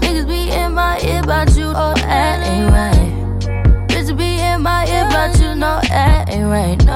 Niggas 0.00 0.26
be 0.26 0.50
in 0.50 0.72
my 0.72 0.98
ear 1.02 1.20
about 1.22 1.54
you, 1.54 1.66
oh, 1.66 1.94
that 1.96 2.46
ain't 2.46 2.70
right. 2.72 3.88
Bitches 3.88 4.16
be 4.16 4.40
in 4.40 4.62
my 4.62 4.86
ear 4.86 5.06
about 5.06 5.38
you, 5.38 5.54
no, 5.54 5.80
that 5.90 6.30
ain't 6.30 6.48
right. 6.48 6.87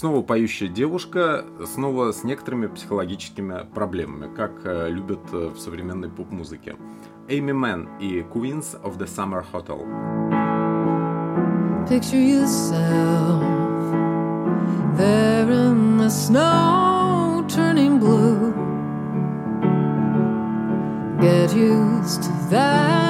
Снова 0.00 0.22
поющая 0.22 0.68
девушка, 0.68 1.44
снова 1.66 2.12
с 2.12 2.24
некоторыми 2.24 2.68
психологическими 2.68 3.66
проблемами, 3.74 4.34
как 4.34 4.52
э, 4.64 4.88
любят 4.88 5.20
э, 5.30 5.48
в 5.48 5.58
современной 5.58 6.08
поп-музыке. 6.08 6.76
Эйми 7.28 7.52
Мэн 7.52 7.86
и 8.00 8.20
Queens 8.22 8.82
of 8.82 8.96
the 8.96 9.06
Summer 9.06 9.44
Hotel. 9.52 9.76
Picture 11.86 12.16
yourself 12.16 13.42
there 14.96 15.50
in 15.50 15.98
the 15.98 16.08
snow 16.08 17.44
turning 17.46 17.98
blue. 17.98 18.54
Get 21.20 21.54
used 21.54 22.22
to 22.22 22.32
that 22.48 23.09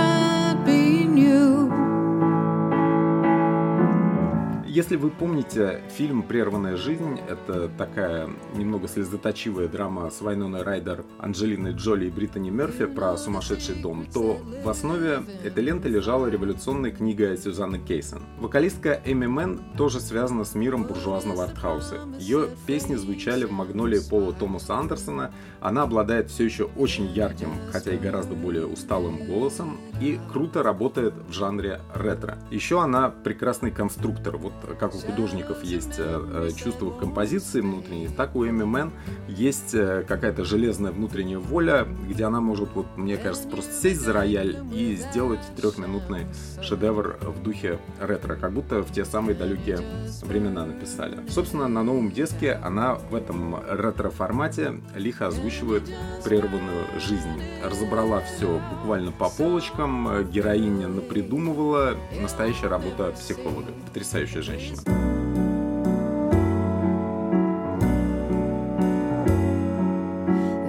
Если 4.70 4.94
вы 4.94 5.10
помните 5.10 5.82
фильм 5.96 6.22
«Прерванная 6.22 6.76
жизнь», 6.76 7.18
это 7.28 7.68
такая 7.76 8.30
немного 8.54 8.86
слезоточивая 8.86 9.66
драма 9.66 10.08
с 10.10 10.20
Вайноной 10.20 10.62
Райдер, 10.62 11.04
Анджелиной 11.18 11.72
Джоли 11.72 12.06
и 12.06 12.08
Бриттани 12.08 12.50
Мерфи 12.50 12.86
про 12.86 13.16
сумасшедший 13.16 13.74
дом, 13.74 14.06
то 14.14 14.38
в 14.62 14.68
основе 14.68 15.24
этой 15.42 15.64
ленты 15.64 15.88
лежала 15.88 16.28
революционная 16.28 16.92
книга 16.92 17.36
Сюзанны 17.36 17.80
Кейсон. 17.80 18.22
Вокалистка 18.38 19.02
Эми 19.04 19.26
Мэн 19.26 19.60
тоже 19.76 19.98
связана 19.98 20.44
с 20.44 20.54
миром 20.54 20.84
буржуазного 20.84 21.42
артхауса. 21.42 22.02
Ее 22.20 22.46
песни 22.68 22.94
звучали 22.94 23.46
в 23.46 23.50
«Магнолии» 23.50 23.98
Пола 24.08 24.32
Томаса 24.32 24.76
Андерсона, 24.76 25.32
она 25.60 25.82
обладает 25.82 26.30
все 26.30 26.44
еще 26.44 26.70
очень 26.76 27.06
ярким, 27.06 27.50
хотя 27.72 27.92
и 27.92 27.98
гораздо 27.98 28.36
более 28.36 28.66
усталым 28.66 29.26
голосом, 29.26 29.80
и 30.00 30.20
круто 30.32 30.62
работает 30.62 31.14
в 31.28 31.32
жанре 31.32 31.80
ретро. 31.92 32.38
Еще 32.52 32.80
она 32.80 33.10
прекрасный 33.10 33.72
конструктор. 33.72 34.36
Вот 34.36 34.59
как 34.78 34.94
у 34.94 34.98
художников 34.98 35.62
есть 35.62 35.98
э, 35.98 36.48
э, 36.48 36.50
чувство 36.56 36.90
композиции 36.90 37.60
внутренней, 37.60 38.08
так 38.08 38.34
у 38.36 38.46
Эми 38.46 38.64
Мэн 38.64 38.92
есть 39.28 39.74
э, 39.74 40.04
какая-то 40.06 40.44
железная 40.44 40.92
внутренняя 40.92 41.38
воля, 41.38 41.86
где 42.08 42.24
она 42.24 42.40
может, 42.40 42.70
вот, 42.74 42.86
мне 42.96 43.16
кажется, 43.16 43.48
просто 43.48 43.72
сесть 43.72 44.00
за 44.00 44.12
рояль 44.12 44.56
и 44.72 44.96
сделать 44.96 45.40
трехминутный 45.56 46.26
шедевр 46.62 47.18
в 47.20 47.42
духе 47.42 47.78
ретро, 48.00 48.36
как 48.36 48.52
будто 48.52 48.82
в 48.82 48.92
те 48.92 49.04
самые 49.04 49.34
далекие 49.34 49.78
времена 50.22 50.66
написали. 50.66 51.18
Собственно, 51.28 51.68
на 51.68 51.82
новом 51.82 52.10
диске 52.10 52.52
она 52.52 52.94
в 52.94 53.14
этом 53.14 53.56
ретро-формате 53.68 54.74
лихо 54.94 55.28
озвучивает 55.28 55.82
прерванную 56.24 56.84
жизнь. 56.98 57.42
Разобрала 57.64 58.20
все 58.20 58.60
буквально 58.70 59.12
по 59.12 59.28
полочкам, 59.28 60.24
героиня 60.30 60.88
напридумывала, 60.88 61.96
настоящая 62.20 62.68
работа 62.68 63.12
психолога. 63.12 63.72
Потрясающая 63.86 64.42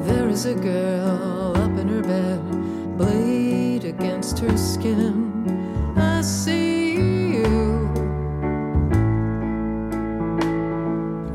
There 0.05 0.29
is 0.29 0.45
a 0.45 0.53
girl 0.53 1.53
up 1.57 1.77
in 1.79 1.87
her 1.87 2.03
bed, 2.03 2.97
bleed 2.97 3.85
against 3.85 4.37
her 4.39 4.55
skin. 4.55 5.93
I 5.97 6.21
see 6.21 6.70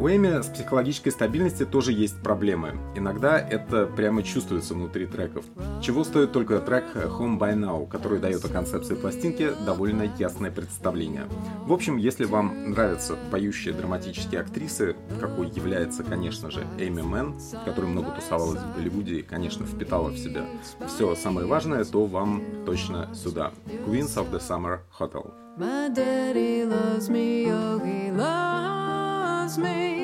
У 0.06 0.08
Эми 0.08 0.40
с 0.40 0.46
психологической 0.46 1.10
стабильностью 1.10 1.66
тоже 1.66 1.90
есть 1.90 2.22
проблемы. 2.22 2.74
Иногда 2.94 3.40
это 3.40 3.86
прямо 3.86 4.22
чувствуется 4.22 4.74
внутри 4.74 5.04
треков. 5.06 5.44
Чего 5.82 6.04
стоит 6.04 6.30
только 6.30 6.60
трек 6.60 6.84
Home 6.94 7.40
by 7.40 7.56
Now, 7.56 7.88
который 7.88 8.20
дает 8.20 8.44
о 8.44 8.48
концепции 8.48 8.94
пластинки 8.94 9.50
довольно 9.66 10.04
ясное 10.16 10.52
представление. 10.52 11.24
В 11.64 11.72
общем, 11.72 11.96
если 11.96 12.24
вам 12.24 12.70
нравятся 12.70 13.16
поющие 13.32 13.74
драматические 13.74 14.42
актрисы, 14.42 14.94
какой 15.18 15.48
является, 15.48 16.04
конечно 16.04 16.52
же, 16.52 16.64
Эми 16.78 17.02
Мэн, 17.02 17.34
которая 17.64 17.90
много 17.90 18.12
тусовалась 18.12 18.60
в 18.62 18.76
Голливуде 18.76 19.16
и, 19.16 19.22
конечно, 19.22 19.66
впитала 19.66 20.10
в 20.10 20.18
себя 20.18 20.44
все 20.86 21.16
самое 21.16 21.48
важное, 21.48 21.84
то 21.84 22.06
вам 22.06 22.44
точно 22.64 23.12
сюда. 23.12 23.50
Queens 23.88 24.14
of 24.16 24.30
the 24.30 24.38
Summer 24.38 24.82
Hotel. 25.00 25.34
My 25.58 25.88
daddy 25.88 26.64
loves 26.64 27.08
me, 27.08 27.50
oh, 27.50 27.80
he 27.84 28.12
loves 28.12 29.58
me. 29.58 29.95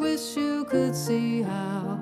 Wish 0.00 0.34
you 0.34 0.64
could 0.64 0.96
see 0.96 1.42
how 1.42 1.98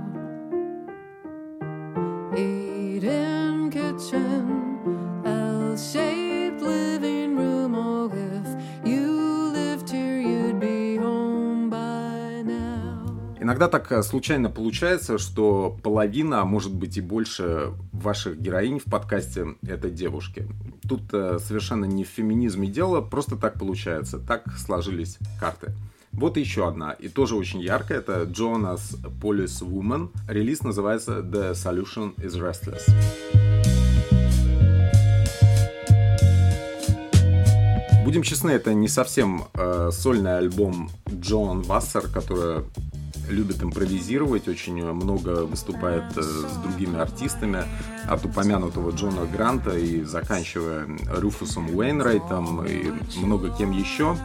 Eden 2.37 3.71
kitchen, 3.73 4.79
L-shaped 5.25 6.63
living 6.63 7.37
room. 7.37 7.75
Oh, 7.75 8.09
if 8.15 8.87
you 8.87 9.51
lived 9.53 9.91
here, 9.91 10.21
you'd 10.21 10.61
be 10.61 10.97
home 10.97 11.71
by 11.71 12.45
now. 12.45 13.05
Иногда 13.41 13.67
так 13.67 13.91
э, 13.91 14.05
случайно 14.05 14.49
получается, 14.49 15.19
что 15.19 15.77
половина, 15.83 16.43
а 16.43 16.45
может 16.45 16.73
быть 16.73 16.99
и 16.99 17.01
больше 17.01 17.73
ваших 17.93 18.39
героинь 18.39 18.79
в 18.79 18.85
подкасте— 18.85 19.57
это 19.67 19.91
девушки. 19.91 20.47
Тут 20.89 21.13
э, 21.13 21.41
совершенно 21.41 21.87
не 21.87 22.05
в 22.05 22.09
феминизме 22.09 22.69
дело, 22.69 23.01
просто 23.01 23.35
так 23.35 23.59
получается, 23.59 24.21
так 24.21 24.45
сложились 24.57 25.19
карты. 25.41 25.73
Вот 26.19 26.37
еще 26.37 26.67
одна, 26.67 26.95
и 26.95 27.09
тоже 27.09 27.37
очень 27.37 27.61
яркая, 27.61 27.99
это 27.99 28.23
Jonas 28.23 29.01
Police 29.21 29.63
Woman. 29.63 30.09
Релиз 30.27 30.65
называется 30.65 31.21
The 31.21 31.53
Solution 31.53 32.17
is 32.17 32.35
Restless. 32.35 32.83
Будем 38.05 38.25
честны, 38.25 38.51
это 38.51 38.75
не 38.75 38.89
совсем 38.89 39.45
э, 39.55 39.91
сольный 39.93 40.39
альбом 40.39 40.91
Джон 41.09 41.63
Вассер, 41.63 42.09
которая 42.09 42.65
любит 43.29 43.63
импровизировать, 43.63 44.49
очень 44.49 44.85
много 44.85 45.45
выступает 45.45 46.05
э, 46.17 46.23
с 46.23 46.57
другими 46.63 46.99
артистами, 46.99 47.65
от 48.09 48.25
упомянутого 48.25 48.91
Джона 48.91 49.27
Гранта 49.27 49.77
и 49.77 50.03
заканчивая 50.03 50.89
Руфусом 51.17 51.77
Уэйнрайтом 51.77 52.65
и 52.65 52.91
много 53.19 53.51
кем 53.57 53.73
еще. 53.73 54.17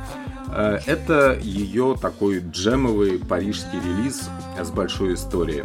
Э, 0.49 0.79
это 0.85 1.37
ее 1.41 1.97
такой 2.01 2.39
джемовый 2.39 3.19
парижский 3.19 3.79
релиз 3.79 4.29
с 4.59 4.71
большой 4.71 5.15
историей. 5.15 5.63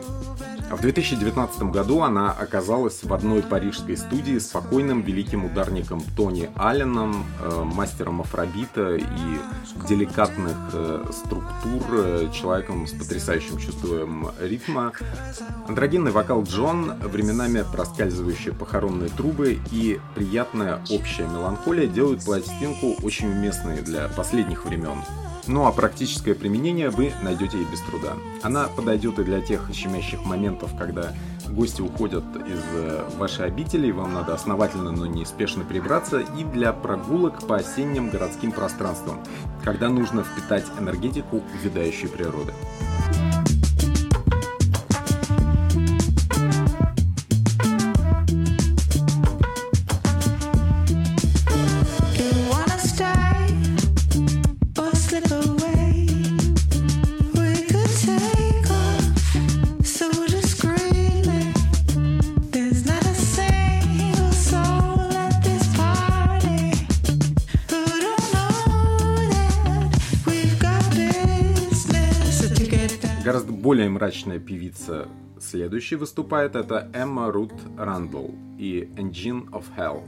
В 0.70 0.82
2019 0.82 1.62
году 1.70 2.02
она 2.02 2.30
оказалась 2.30 3.02
в 3.02 3.14
одной 3.14 3.42
парижской 3.42 3.96
студии 3.96 4.38
с 4.38 4.48
спокойным 4.48 5.00
великим 5.00 5.46
ударником 5.46 6.02
Тони 6.14 6.50
Алленом, 6.56 7.24
э, 7.40 7.62
мастером 7.64 8.20
афробита 8.20 8.96
и 8.96 9.06
деликатных 9.88 10.56
э, 10.74 11.06
структур, 11.10 11.82
э, 11.92 12.28
человеком 12.34 12.86
с 12.86 12.92
потрясающим 12.92 13.56
чувством 13.58 14.30
ритма. 14.40 14.92
Андрогинный 15.66 16.10
вокал 16.10 16.42
Джон, 16.42 16.92
временами 17.00 17.64
проскальзывающие 17.72 18.52
похоронные 18.52 19.08
трубы 19.08 19.58
и 19.72 19.98
приятная 20.14 20.82
общая 20.90 21.26
меланхолия 21.28 21.86
делают 21.86 22.24
пластинку 22.24 22.94
очень 23.02 23.28
уместной 23.28 23.80
для 23.80 24.08
последних 24.08 24.66
времен. 24.66 24.98
Ну 25.48 25.66
а 25.66 25.72
практическое 25.72 26.34
применение 26.34 26.90
вы 26.90 27.12
найдете 27.22 27.58
и 27.58 27.64
без 27.64 27.80
труда. 27.80 28.12
Она 28.42 28.64
подойдет 28.68 29.18
и 29.18 29.24
для 29.24 29.40
тех 29.40 29.70
щемящих 29.72 30.22
моментов, 30.26 30.72
когда 30.78 31.14
гости 31.48 31.80
уходят 31.80 32.24
из 32.36 32.62
э, 32.74 33.08
вашей 33.16 33.46
обители, 33.46 33.86
и 33.86 33.92
вам 33.92 34.12
надо 34.12 34.34
основательно, 34.34 34.92
но 34.92 35.06
не 35.06 35.24
спешно 35.24 35.64
прибраться, 35.64 36.20
и 36.20 36.44
для 36.44 36.74
прогулок 36.74 37.46
по 37.46 37.56
осенним 37.56 38.10
городским 38.10 38.52
пространствам, 38.52 39.20
когда 39.64 39.88
нужно 39.88 40.22
впитать 40.22 40.66
энергетику 40.78 41.42
увядающей 41.54 42.08
природы. 42.08 42.52
Мрачная 73.98 74.38
певица 74.38 75.08
следующей 75.40 75.96
выступает, 75.96 76.54
это 76.54 76.88
Эмма 76.94 77.32
Рут 77.32 77.52
Рандл 77.76 78.28
и 78.56 78.88
Engine 78.96 79.50
of 79.50 79.64
Hell. 79.76 80.04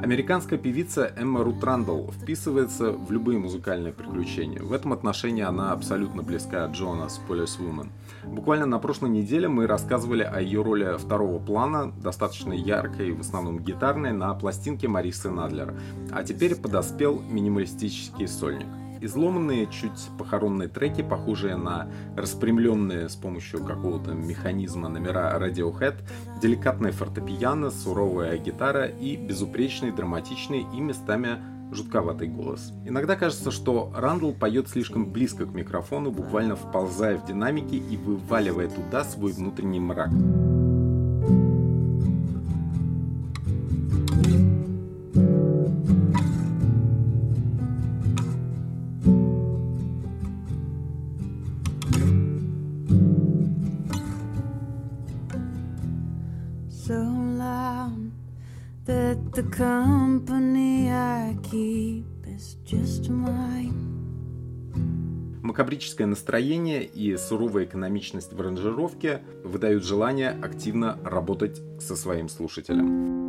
Американская 0.00 0.58
певица 0.58 1.12
Эмма 1.16 1.44
Рут 1.44 1.62
Рандл 1.62 2.10
вписывается 2.10 2.90
в 2.90 3.12
любые 3.12 3.38
музыкальные 3.38 3.92
приключения. 3.92 4.60
В 4.60 4.72
этом 4.72 4.92
отношении 4.92 5.44
она 5.44 5.70
абсолютно 5.70 6.24
близка 6.24 6.66
Joan 6.66 7.02
As 7.02 7.20
Police 7.28 7.60
Woman. 7.60 7.90
Буквально 8.24 8.66
на 8.66 8.80
прошлой 8.80 9.10
неделе 9.10 9.46
мы 9.46 9.68
рассказывали 9.68 10.24
о 10.24 10.40
ее 10.40 10.60
роли 10.60 10.96
второго 10.98 11.38
плана, 11.38 11.92
достаточно 12.02 12.52
яркой, 12.52 13.12
в 13.12 13.20
основном 13.20 13.60
гитарной, 13.60 14.10
на 14.10 14.34
пластинке 14.34 14.88
Марисы 14.88 15.30
Надлер. 15.30 15.74
А 16.10 16.24
теперь 16.24 16.56
подоспел 16.56 17.22
минималистический 17.30 18.26
сольник 18.26 18.66
изломанные, 19.04 19.66
чуть 19.66 20.08
похоронные 20.18 20.68
треки, 20.68 21.02
похожие 21.02 21.56
на 21.56 21.88
распрямленные 22.16 23.08
с 23.08 23.16
помощью 23.16 23.64
какого-то 23.64 24.12
механизма 24.12 24.88
номера 24.88 25.36
Radiohead, 25.38 25.96
деликатная 26.40 26.92
фортепиано, 26.92 27.70
суровая 27.70 28.38
гитара 28.38 28.86
и 28.86 29.16
безупречный, 29.16 29.92
драматичный 29.92 30.66
и 30.74 30.80
местами 30.80 31.38
жутковатый 31.72 32.28
голос. 32.28 32.72
Иногда 32.84 33.16
кажется, 33.16 33.50
что 33.50 33.92
Рандл 33.94 34.32
поет 34.32 34.68
слишком 34.68 35.10
близко 35.10 35.46
к 35.46 35.54
микрофону, 35.54 36.10
буквально 36.10 36.56
вползая 36.56 37.18
в 37.18 37.26
динамики 37.26 37.74
и 37.74 37.96
вываливая 37.96 38.68
туда 38.68 39.04
свой 39.04 39.32
внутренний 39.32 39.80
мрак. 39.80 40.10
Макабрическое 65.84 66.06
настроение 66.06 66.82
и 66.82 67.14
суровая 67.18 67.64
экономичность 67.64 68.32
в 68.32 68.40
аранжировке 68.40 69.20
выдают 69.44 69.84
желание 69.84 70.30
активно 70.30 70.98
работать 71.04 71.60
со 71.78 71.94
своим 71.94 72.30
слушателем. 72.30 73.23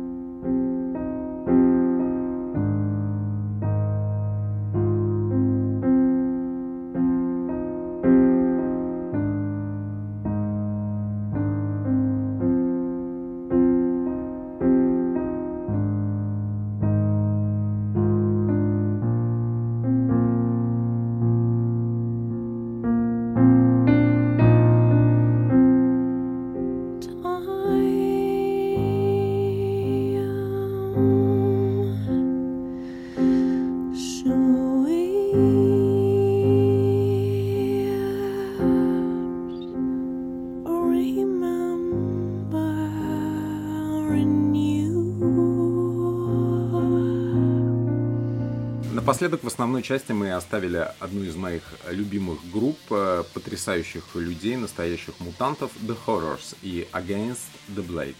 Напоследок 49.16 49.44
в 49.44 49.46
основной 49.46 49.82
части 49.82 50.12
мы 50.12 50.30
оставили 50.34 50.90
одну 51.00 51.22
из 51.22 51.36
моих 51.36 51.62
любимых 51.88 52.38
групп, 52.52 52.76
э, 52.90 53.24
потрясающих 53.32 54.14
людей, 54.14 54.56
настоящих 54.56 55.18
мутантов, 55.20 55.70
The 55.80 55.96
Horrors 56.06 56.54
и 56.60 56.86
Against 56.92 57.48
the 57.74 57.82
Blade. 57.82 58.14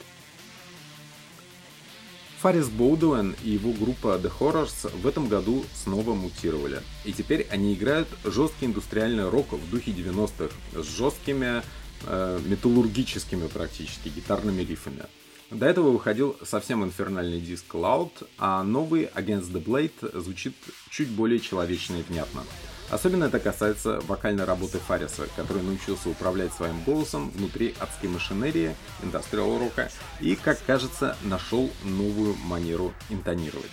Фарис 2.39 2.71
Боудуэн 2.71 3.37
и 3.45 3.51
его 3.51 3.73
группа 3.73 4.19
The 4.19 4.33
Horrors 4.41 4.91
в 5.03 5.07
этом 5.07 5.29
году 5.29 5.67
снова 5.75 6.15
мутировали. 6.15 6.81
И 7.05 7.13
теперь 7.13 7.47
они 7.51 7.75
играют 7.75 8.09
жесткий 8.25 8.65
индустриальный 8.65 9.29
рок 9.29 9.53
в 9.53 9.71
духе 9.71 9.91
90-х 9.91 10.55
с 10.83 10.97
жесткими 10.97 11.63
э, 12.07 12.41
металлургическими 12.47 13.49
практически 13.49 14.09
гитарными 14.09 14.63
рифами. 14.63 15.03
До 15.51 15.67
этого 15.67 15.91
выходил 15.91 16.37
совсем 16.43 16.83
инфернальный 16.83 17.41
диск 17.41 17.73
Loud, 17.73 18.11
а 18.37 18.65
новый 18.65 19.05
Against 19.15 19.53
the 19.53 19.63
Blade 19.63 20.21
звучит 20.21 20.55
чуть 20.91 21.09
более 21.09 21.39
человечно 21.39 21.95
и 21.95 22.03
внятно. 22.03 22.43
Особенно 22.91 23.25
это 23.25 23.39
касается 23.39 24.01
вокальной 24.09 24.45
работы 24.45 24.79
Фариса, 24.79 25.29
который 25.37 25.63
научился 25.63 26.09
управлять 26.09 26.53
своим 26.53 26.83
голосом 26.83 27.31
внутри 27.31 27.75
адской 27.79 28.09
машинерии, 28.09 28.75
индастриал 29.03 29.59
рока, 29.59 29.91
и, 30.21 30.35
как 30.35 30.59
кажется, 30.65 31.17
нашел 31.23 31.71
новую 31.85 32.35
манеру 32.45 32.93
интонировать. 33.09 33.71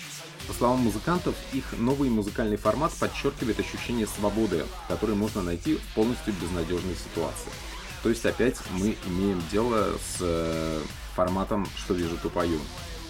По 0.47 0.53
словам 0.53 0.79
музыкантов, 0.79 1.35
их 1.53 1.65
новый 1.77 2.09
музыкальный 2.09 2.57
формат 2.57 2.91
подчеркивает 2.99 3.59
ощущение 3.59 4.05
свободы, 4.05 4.63
которое 4.87 5.13
можно 5.13 5.41
найти 5.41 5.75
в 5.75 5.95
полностью 5.95 6.33
безнадежной 6.39 6.95
ситуации. 6.95 7.51
То 8.03 8.09
есть 8.09 8.25
опять 8.25 8.57
мы 8.71 8.97
имеем 9.07 9.41
дело 9.51 9.97
с 9.97 10.17
э, 10.19 10.81
форматом 11.15 11.67
«что 11.77 11.93
вижу, 11.93 12.17
то 12.21 12.29
пою». 12.29 12.59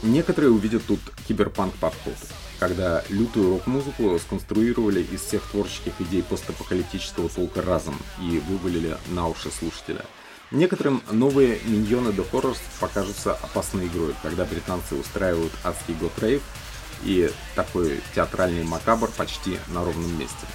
Некоторые 0.04 0.52
увидят 0.52 0.86
тут 0.86 1.00
киберпанк-подход, 1.28 2.16
когда 2.60 3.04
лютую 3.10 3.52
рок-музыку 3.52 4.20
сконструировали 4.20 5.02
из 5.02 5.22
всех 5.22 5.44
творческих 5.50 5.94
идей 6.00 6.24
постапокалиптического 6.24 7.30
толка 7.30 7.62
разом 7.62 7.96
и 8.22 8.40
вывалили 8.40 8.98
на 9.12 9.28
уши 9.28 9.50
слушателя. 9.50 10.06
Некоторым 10.52 11.02
новые 11.10 11.60
миньоны 11.66 12.10
The 12.10 12.30
Horrors 12.32 12.60
покажутся 12.80 13.34
опасной 13.34 13.88
игрой, 13.88 14.14
когда 14.22 14.46
британцы 14.46 14.94
устраивают 14.96 15.54
адский 15.64 15.96
год 15.96 16.12
рейв 16.22 16.44
и 17.04 17.32
такой 17.56 18.02
театральный 18.14 18.64
макабр 18.64 19.10
почти 19.18 19.58
на 19.70 19.84
ровном 19.84 20.20
месте. 20.20 20.46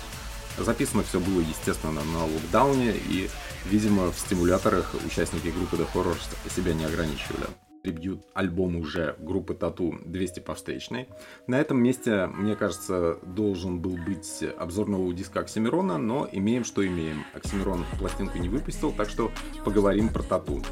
Записано 0.58 1.02
все 1.04 1.20
было, 1.20 1.40
естественно, 1.40 2.02
на 2.04 2.24
локдауне, 2.26 2.92
и, 2.92 3.30
видимо, 3.68 4.10
в 4.10 4.18
стимуляторах 4.18 4.94
участники 5.06 5.48
группы 5.48 5.76
The 5.76 5.86
Horrors 5.92 6.50
себя 6.50 6.74
не 6.74 6.84
ограничивали. 6.84 7.46
Трибьют 7.82 8.26
альбом 8.34 8.76
уже 8.76 9.14
группы 9.20 9.54
Тату 9.54 9.98
200 10.04 10.40
по. 10.40 11.06
На 11.46 11.60
этом 11.60 11.80
месте, 11.80 12.26
мне 12.26 12.56
кажется, 12.56 13.18
должен 13.22 13.80
был 13.80 13.96
быть 13.96 14.42
обзор 14.58 14.88
нового 14.88 15.14
диска 15.14 15.40
Оксимирона, 15.40 15.96
но 15.96 16.28
имеем, 16.32 16.64
что 16.64 16.86
имеем. 16.86 17.24
Оксимирон 17.34 17.84
пластинку 17.98 18.38
не 18.38 18.48
выпустил, 18.48 18.92
так 18.92 19.08
что 19.08 19.30
поговорим 19.64 20.08
про 20.08 20.22
Тату 20.22 20.62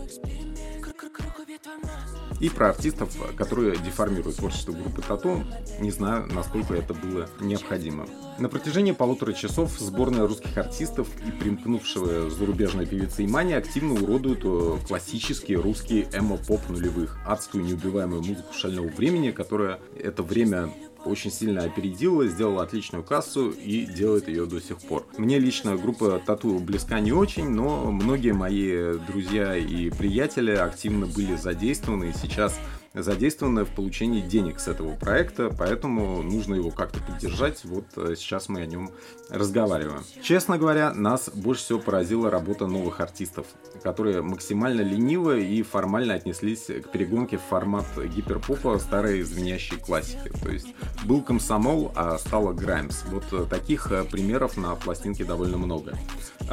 и 2.40 2.48
про 2.48 2.70
артистов, 2.70 3.10
которые 3.36 3.76
деформируют 3.76 4.36
творчество 4.36 4.72
группы 4.72 5.02
Тату. 5.02 5.44
Не 5.80 5.90
знаю, 5.90 6.26
насколько 6.32 6.74
это 6.74 6.94
было 6.94 7.28
необходимо. 7.40 8.06
На 8.38 8.48
протяжении 8.48 8.92
полутора 8.92 9.32
часов 9.32 9.78
сборная 9.78 10.26
русских 10.26 10.56
артистов 10.58 11.08
и 11.26 11.30
примкнувшего 11.30 12.30
зарубежной 12.30 12.86
певицы 12.86 13.24
Имани 13.24 13.54
активно 13.54 13.94
уродуют 13.94 14.40
э, 14.44 14.78
классические 14.86 15.58
русские 15.58 16.08
эмо-поп 16.12 16.68
нулевых, 16.68 17.18
адскую 17.26 17.64
неубиваемую 17.64 18.22
музыку 18.22 18.52
шального 18.52 18.88
времени, 18.88 19.30
которая 19.30 19.80
это 19.98 20.22
время 20.22 20.70
очень 21.06 21.30
сильно 21.30 21.64
опередила, 21.64 22.26
сделала 22.26 22.62
отличную 22.62 23.04
кассу 23.04 23.50
и 23.50 23.86
делает 23.86 24.28
ее 24.28 24.46
до 24.46 24.60
сих 24.60 24.78
пор. 24.78 25.06
Мне 25.16 25.38
лично 25.38 25.76
группа 25.76 26.20
Тату 26.24 26.58
близка 26.58 27.00
не 27.00 27.12
очень, 27.12 27.48
но 27.48 27.90
многие 27.90 28.32
мои 28.32 28.98
друзья 29.06 29.56
и 29.56 29.90
приятели 29.90 30.52
активно 30.52 31.06
были 31.06 31.36
задействованы 31.36 32.10
и 32.10 32.12
сейчас 32.12 32.58
задействованы 33.02 33.64
в 33.64 33.70
получении 33.70 34.20
денег 34.20 34.58
с 34.60 34.68
этого 34.68 34.96
проекта, 34.96 35.50
поэтому 35.56 36.22
нужно 36.22 36.54
его 36.54 36.70
как-то 36.70 37.00
поддержать. 37.00 37.64
Вот 37.64 37.86
э, 37.96 38.14
сейчас 38.16 38.48
мы 38.48 38.62
о 38.62 38.66
нем 38.66 38.90
разговариваем. 39.30 40.02
Честно 40.22 40.58
говоря, 40.58 40.92
нас 40.94 41.28
больше 41.28 41.62
всего 41.62 41.78
поразила 41.78 42.30
работа 42.30 42.66
новых 42.66 43.00
артистов, 43.00 43.46
которые 43.82 44.22
максимально 44.22 44.80
лениво 44.80 45.36
и 45.36 45.62
формально 45.62 46.14
отнеслись 46.14 46.66
к 46.66 46.90
перегонке 46.90 47.38
в 47.38 47.42
формат 47.42 47.86
гиперпопа 47.96 48.78
старой 48.78 49.22
звенящей 49.22 49.78
классики. 49.78 50.32
То 50.42 50.50
есть 50.50 50.68
был 51.04 51.22
комсомол, 51.22 51.92
а 51.94 52.18
стало 52.18 52.52
Граймс. 52.52 53.04
Вот 53.10 53.24
э, 53.32 53.46
таких 53.48 53.92
э, 53.92 54.04
примеров 54.04 54.56
на 54.56 54.74
пластинке 54.74 55.24
довольно 55.24 55.58
много. 55.58 55.98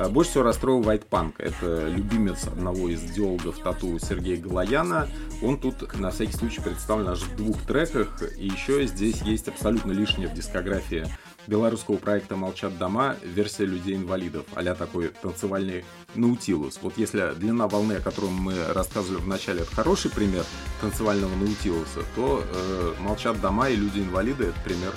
Больше 0.10 0.32
всего 0.32 0.44
расстроил 0.44 0.82
White 0.82 1.08
Punk. 1.10 1.34
Это 1.38 1.88
любимец 1.88 2.48
одного 2.48 2.90
из 2.90 3.04
идеологов 3.04 3.60
тату 3.60 4.00
Сергея 4.00 4.38
Галаяна. 4.38 5.08
Он 5.44 5.60
тут 5.60 5.98
на 6.00 6.10
всякий 6.10 6.33
случай 6.34 6.62
представлен 6.62 7.10
аж 7.10 7.22
в 7.22 7.36
двух 7.36 7.62
треках. 7.64 8.22
И 8.38 8.48
еще 8.48 8.86
здесь 8.86 9.22
есть 9.22 9.48
абсолютно 9.48 9.92
лишнее 9.92 10.28
в 10.28 10.34
дискографии 10.34 11.06
белорусского 11.48 11.98
проекта 11.98 12.36
«Молчат 12.36 12.78
дома» 12.78 13.16
версия 13.24 13.66
людей-инвалидов, 13.66 14.46
а 14.56 14.64
такой 14.76 15.10
танцевальный 15.10 15.84
наутилус. 16.16 16.80
Вот 16.82 16.98
если 16.98 17.34
длина 17.36 17.68
волны, 17.68 17.94
о 17.94 18.02
котором 18.02 18.34
мы 18.34 18.56
рассказывали 18.74 19.22
в 19.22 19.28
начале, 19.28 19.62
это 19.62 19.76
хороший 19.76 20.12
пример 20.12 20.44
танцевального 20.82 21.36
наутилуса, 21.36 22.02
то 22.16 22.44
э, 22.44 22.94
«Молчат 23.00 23.40
дома» 23.42 23.70
и 23.70 23.76
«Люди-инвалиды»— 23.76 24.46
это 24.46 24.60
пример 24.64 24.94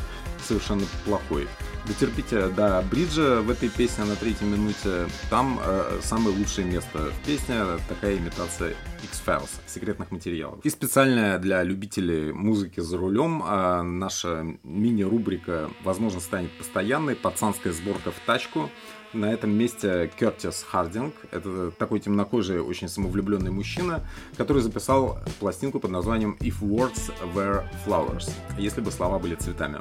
совершенно 0.47 0.85
плохой. 1.05 1.49
Дотерпите 1.87 2.49
до 2.49 2.83
бриджа 2.91 3.43
в 3.43 3.51
этой 3.51 3.69
песне 3.69 4.05
на 4.05 4.17
третьей 4.17 4.49
минуте. 4.49 5.07
Там 5.31 5.61
э, 5.65 6.01
самое 6.03 6.37
лучшее 6.37 6.67
место 6.67 7.13
в 7.13 7.27
песне, 7.27 7.63
такая 7.89 8.17
имитация 8.17 8.75
X-Files, 9.05 9.51
секретных 9.67 10.11
материалов. 10.11 10.59
И 10.65 10.71
специальная 10.71 11.39
для 11.39 11.63
любителей 11.63 12.33
музыки 12.33 12.81
за 12.81 12.97
рулем 12.99 13.41
э, 13.47 13.83
наша 13.83 14.45
мини-рубрика, 14.65 15.71
возможно, 15.85 16.21
станет 16.21 16.51
постоянной. 16.59 17.15
Пацанская 17.15 17.73
сборка 17.73 18.11
в 18.11 18.19
тачку. 18.27 18.69
На 19.13 19.33
этом 19.33 19.51
месте 19.51 20.11
Кертис 20.19 20.67
Хардинг. 20.69 21.15
Это 21.31 21.71
такой 21.71 22.01
темнокожий, 22.01 22.61
очень 22.61 22.89
самовлюбленный 22.89 23.53
мужчина, 23.53 24.05
который 24.37 24.61
записал 24.61 25.21
пластинку 25.39 25.79
под 25.79 25.93
названием 25.93 26.37
If 26.41 26.61
Words 26.61 27.13
Were 27.35 27.65
Flowers. 27.87 28.29
Если 28.59 28.81
бы 28.81 28.91
слова 28.91 29.21
были 29.21 29.37
цветами. 29.37 29.79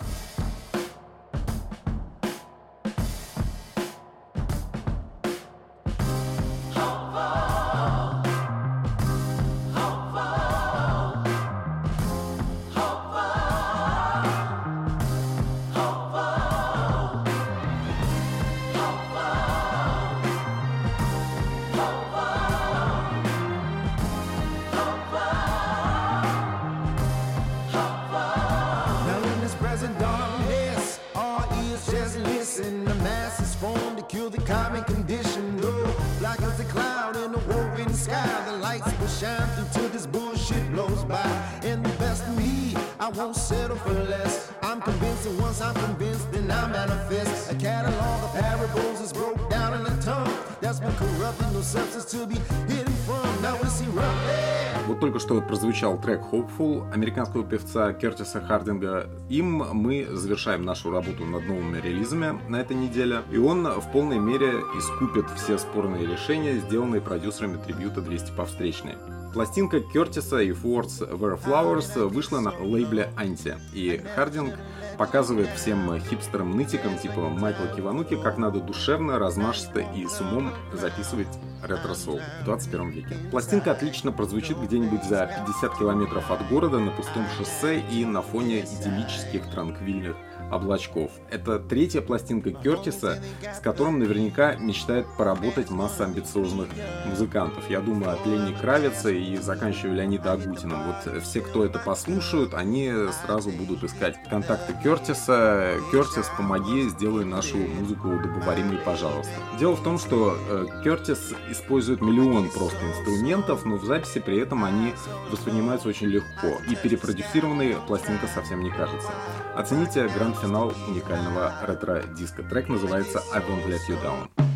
Прозвучал 55.55 55.97
трек 56.01 56.19
Hopeful 56.33 56.91
американского 56.91 57.45
певца 57.45 57.93
Кертиса 57.93 58.41
Хардинга. 58.41 59.09
Им 59.29 59.63
мы 59.71 60.05
завершаем 60.11 60.65
нашу 60.65 60.91
работу 60.91 61.23
над 61.23 61.47
новыми 61.47 61.79
релизами 61.79 62.37
на 62.49 62.57
этой 62.57 62.75
неделе. 62.75 63.21
И 63.31 63.37
он 63.37 63.65
в 63.65 63.91
полной 63.93 64.19
мере 64.19 64.49
искупит 64.77 65.29
все 65.37 65.57
спорные 65.57 66.05
решения, 66.05 66.57
сделанные 66.57 66.99
продюсерами 66.99 67.55
трибюта 67.55 68.01
200 68.01 68.31
по 68.35 68.45
встречной. 68.45 68.95
Пластинка 69.33 69.79
Кертиса 69.81 70.39
и 70.39 70.51
Words 70.51 71.09
Were 71.17 71.39
Flowers 71.41 72.07
вышла 72.07 72.39
на 72.39 72.51
лейбле 72.59 73.09
Анти, 73.17 73.57
и 73.73 74.01
Хардинг 74.15 74.55
показывает 74.97 75.49
всем 75.49 75.99
хипстерам-нытикам 75.99 76.97
типа 76.97 77.29
Майкла 77.29 77.67
Кивануки, 77.67 78.15
как 78.15 78.37
надо 78.37 78.61
душевно, 78.61 79.19
размашисто 79.19 79.79
и 79.79 80.07
с 80.07 80.21
умом 80.21 80.53
записывать 80.73 81.27
ретро-сол 81.61 82.19
в 82.41 82.45
21 82.45 82.89
веке. 82.89 83.17
Пластинка 83.31 83.71
отлично 83.71 84.11
прозвучит 84.11 84.57
где-нибудь 84.57 85.03
за 85.03 85.29
50 85.45 85.77
километров 85.77 86.31
от 86.31 86.47
города 86.47 86.79
на 86.79 86.91
пустом 86.91 87.25
шоссе 87.37 87.79
и 87.79 88.05
на 88.05 88.21
фоне 88.21 88.61
идиллических 88.61 89.49
транквильных 89.51 90.15
облачков. 90.51 91.11
Это 91.29 91.59
третья 91.59 92.01
пластинка 92.01 92.51
Кертиса, 92.51 93.21
с 93.41 93.59
которым 93.59 93.99
наверняка 93.99 94.55
мечтает 94.55 95.05
поработать 95.17 95.69
масса 95.69 96.05
амбициозных 96.05 96.67
музыкантов. 97.05 97.69
Я 97.69 97.81
думаю 97.81 98.13
от 98.13 98.25
Лени 98.25 98.55
Кравица 98.59 99.09
и 99.09 99.37
заканчивая 99.37 99.95
Леонида 99.95 100.33
Агутиным. 100.33 100.79
Вот 100.83 101.23
все, 101.23 101.41
кто 101.41 101.65
это 101.65 101.79
послушают, 101.79 102.53
они 102.53 102.91
сразу 103.25 103.49
будут 103.49 103.83
искать 103.83 104.17
контакты 104.29 104.75
Кертиса. 104.83 105.75
Кертис, 105.91 106.29
помоги, 106.37 106.89
сделай 106.89 107.25
нашу 107.25 107.57
музыку 107.57 108.09
удобоваримой, 108.09 108.77
пожалуйста. 108.77 109.31
Дело 109.59 109.75
в 109.75 109.83
том, 109.83 109.97
что 109.97 110.37
э, 110.49 110.65
Кертис 110.83 111.33
использует 111.49 112.01
миллион 112.01 112.49
просто 112.49 112.77
инструментов, 112.85 113.65
но 113.65 113.77
в 113.77 113.85
записи 113.85 114.19
при 114.19 114.39
этом 114.39 114.63
они 114.63 114.93
воспринимаются 115.31 115.87
очень 115.87 116.07
легко. 116.07 116.47
И 116.69 116.75
перепродюсированной 116.75 117.75
пластинка 117.87 118.27
совсем 118.27 118.61
не 118.63 118.71
кажется. 118.71 119.11
Оцените 119.55 120.07
гранд-финал 120.35 120.73
уникального 120.87 121.53
ретро-диска. 121.65 122.43
Трек 122.43 122.69
называется 122.69 123.21
I 123.33 123.41
Won't 123.41 123.67
Let 123.67 123.79
You 123.89 124.01
Down. 124.03 124.54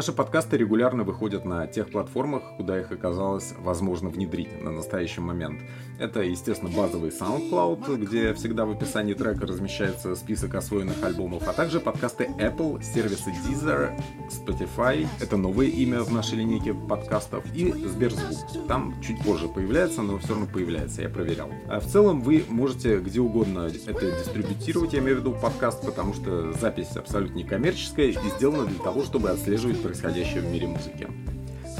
Наши 0.00 0.12
подкасты 0.12 0.49
регулярно 0.56 1.04
выходят 1.04 1.44
на 1.44 1.66
тех 1.66 1.90
платформах, 1.90 2.42
куда 2.56 2.80
их 2.80 2.92
оказалось 2.92 3.54
возможно 3.58 4.08
внедрить 4.08 4.62
на 4.62 4.70
настоящий 4.70 5.20
момент. 5.20 5.60
Это, 5.98 6.22
естественно, 6.22 6.70
базовый 6.74 7.10
SoundCloud, 7.10 7.96
где 7.98 8.32
всегда 8.34 8.64
в 8.64 8.70
описании 8.70 9.14
трека 9.14 9.46
размещается 9.46 10.14
список 10.14 10.54
освоенных 10.54 11.02
альбомов, 11.02 11.46
а 11.46 11.52
также 11.52 11.78
подкасты 11.78 12.30
Apple, 12.38 12.82
сервисы 12.82 13.30
Deezer, 13.30 13.90
Spotify, 14.30 15.06
это 15.20 15.36
новое 15.36 15.66
имя 15.66 16.00
в 16.02 16.12
нашей 16.12 16.38
линейке 16.38 16.72
подкастов, 16.72 17.44
и 17.54 17.70
Сберзвук. 17.72 18.66
Там 18.66 18.94
чуть 19.02 19.22
позже 19.22 19.48
появляется, 19.48 20.02
но 20.02 20.18
все 20.18 20.30
равно 20.30 20.46
появляется, 20.46 21.02
я 21.02 21.08
проверял. 21.08 21.50
А 21.68 21.80
в 21.80 21.86
целом 21.86 22.22
вы 22.22 22.44
можете 22.48 22.98
где 23.00 23.20
угодно 23.20 23.70
это 23.86 24.10
дистрибутировать, 24.10 24.92
я 24.92 25.00
имею 25.00 25.16
в 25.16 25.20
виду 25.20 25.32
подкаст, 25.32 25.84
потому 25.84 26.14
что 26.14 26.52
запись 26.54 26.96
абсолютно 26.96 27.36
некоммерческая 27.36 28.08
и 28.08 28.30
сделана 28.36 28.66
для 28.66 28.82
того, 28.82 29.04
чтобы 29.04 29.30
отслеживать 29.30 29.82
происходящее 29.82 30.39
в 30.40 30.52
мире 30.52 30.66
музыки. 30.66 31.08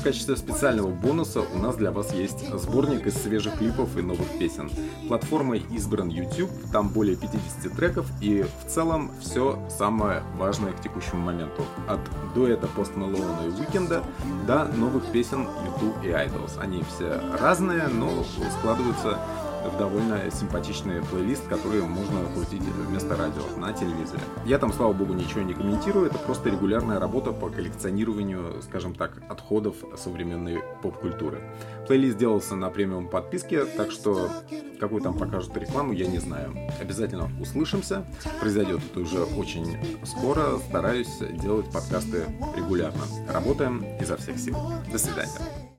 В 0.01 0.03
качестве 0.03 0.35
специального 0.37 0.89
бонуса 0.89 1.43
у 1.43 1.59
нас 1.59 1.77
для 1.77 1.93
вас 1.93 2.15
есть 2.15 2.49
сборник 2.59 3.07
из 3.07 3.15
свежих 3.17 3.59
клипов 3.59 3.99
и 3.99 4.01
новых 4.01 4.27
песен. 4.39 4.71
Платформой 5.09 5.63
избран 5.71 6.09
YouTube, 6.09 6.51
там 6.73 6.89
более 6.89 7.17
50 7.17 7.77
треков 7.77 8.07
и 8.23 8.43
в 8.65 8.71
целом 8.71 9.11
все 9.21 9.59
самое 9.69 10.23
важное 10.39 10.73
к 10.73 10.81
текущему 10.81 11.21
моменту. 11.21 11.67
От 11.87 12.01
дуэта 12.35 12.67
Post 12.75 12.97
Malone 12.97 13.49
и 13.49 13.61
Weekend 13.61 14.03
до 14.47 14.65
новых 14.65 15.05
песен 15.13 15.47
YouTube 15.67 16.03
и 16.03 16.09
Idols. 16.09 16.59
Они 16.59 16.83
все 16.83 17.21
разные, 17.39 17.89
но 17.89 18.25
складываются 18.59 19.19
в 19.65 19.79
довольно 19.79 20.31
симпатичный 20.31 21.03
плейлист, 21.03 21.47
который 21.49 21.83
можно 21.83 22.25
крутить 22.35 22.63
вместо 22.63 23.17
радио 23.17 23.43
на 23.57 23.73
телевизоре. 23.73 24.23
Я 24.45 24.59
там, 24.59 24.73
слава 24.73 24.93
богу, 24.93 25.13
ничего 25.15 25.43
не 25.43 25.55
комментирую, 25.55 26.07
это 26.07 26.19
просто 26.19 26.51
регулярная 26.51 26.99
работа 26.99 27.33
по 27.33 27.49
коллекционированию, 27.49 28.63
скажем 28.63 28.95
так, 28.95 29.23
отходов 29.29 29.77
современной 29.97 30.63
поп-культуры. 30.83 31.43
Плейлист 31.87 32.19
делался 32.19 32.57
на 32.57 32.71
премиум 32.71 33.09
подписке, 33.09 33.65
так 33.65 33.91
что 33.91 34.31
какую 34.79 35.03
там 35.03 35.17
покажут 35.17 35.57
рекламу, 35.57 35.93
я 35.93 36.07
не 36.07 36.19
знаю. 36.19 36.55
Обязательно 36.81 37.31
услышимся. 37.41 38.05
Произойдет 38.41 38.81
это 38.91 39.01
уже 39.01 39.23
очень 39.23 39.77
скоро. 40.05 40.59
Стараюсь 40.69 41.19
делать 41.43 41.71
подкасты 41.71 42.25
регулярно. 42.57 43.03
Работаем 43.29 43.85
изо 44.01 44.17
всех 44.17 44.39
сил. 44.39 44.57
До 44.91 44.99
свидания. 44.99 45.70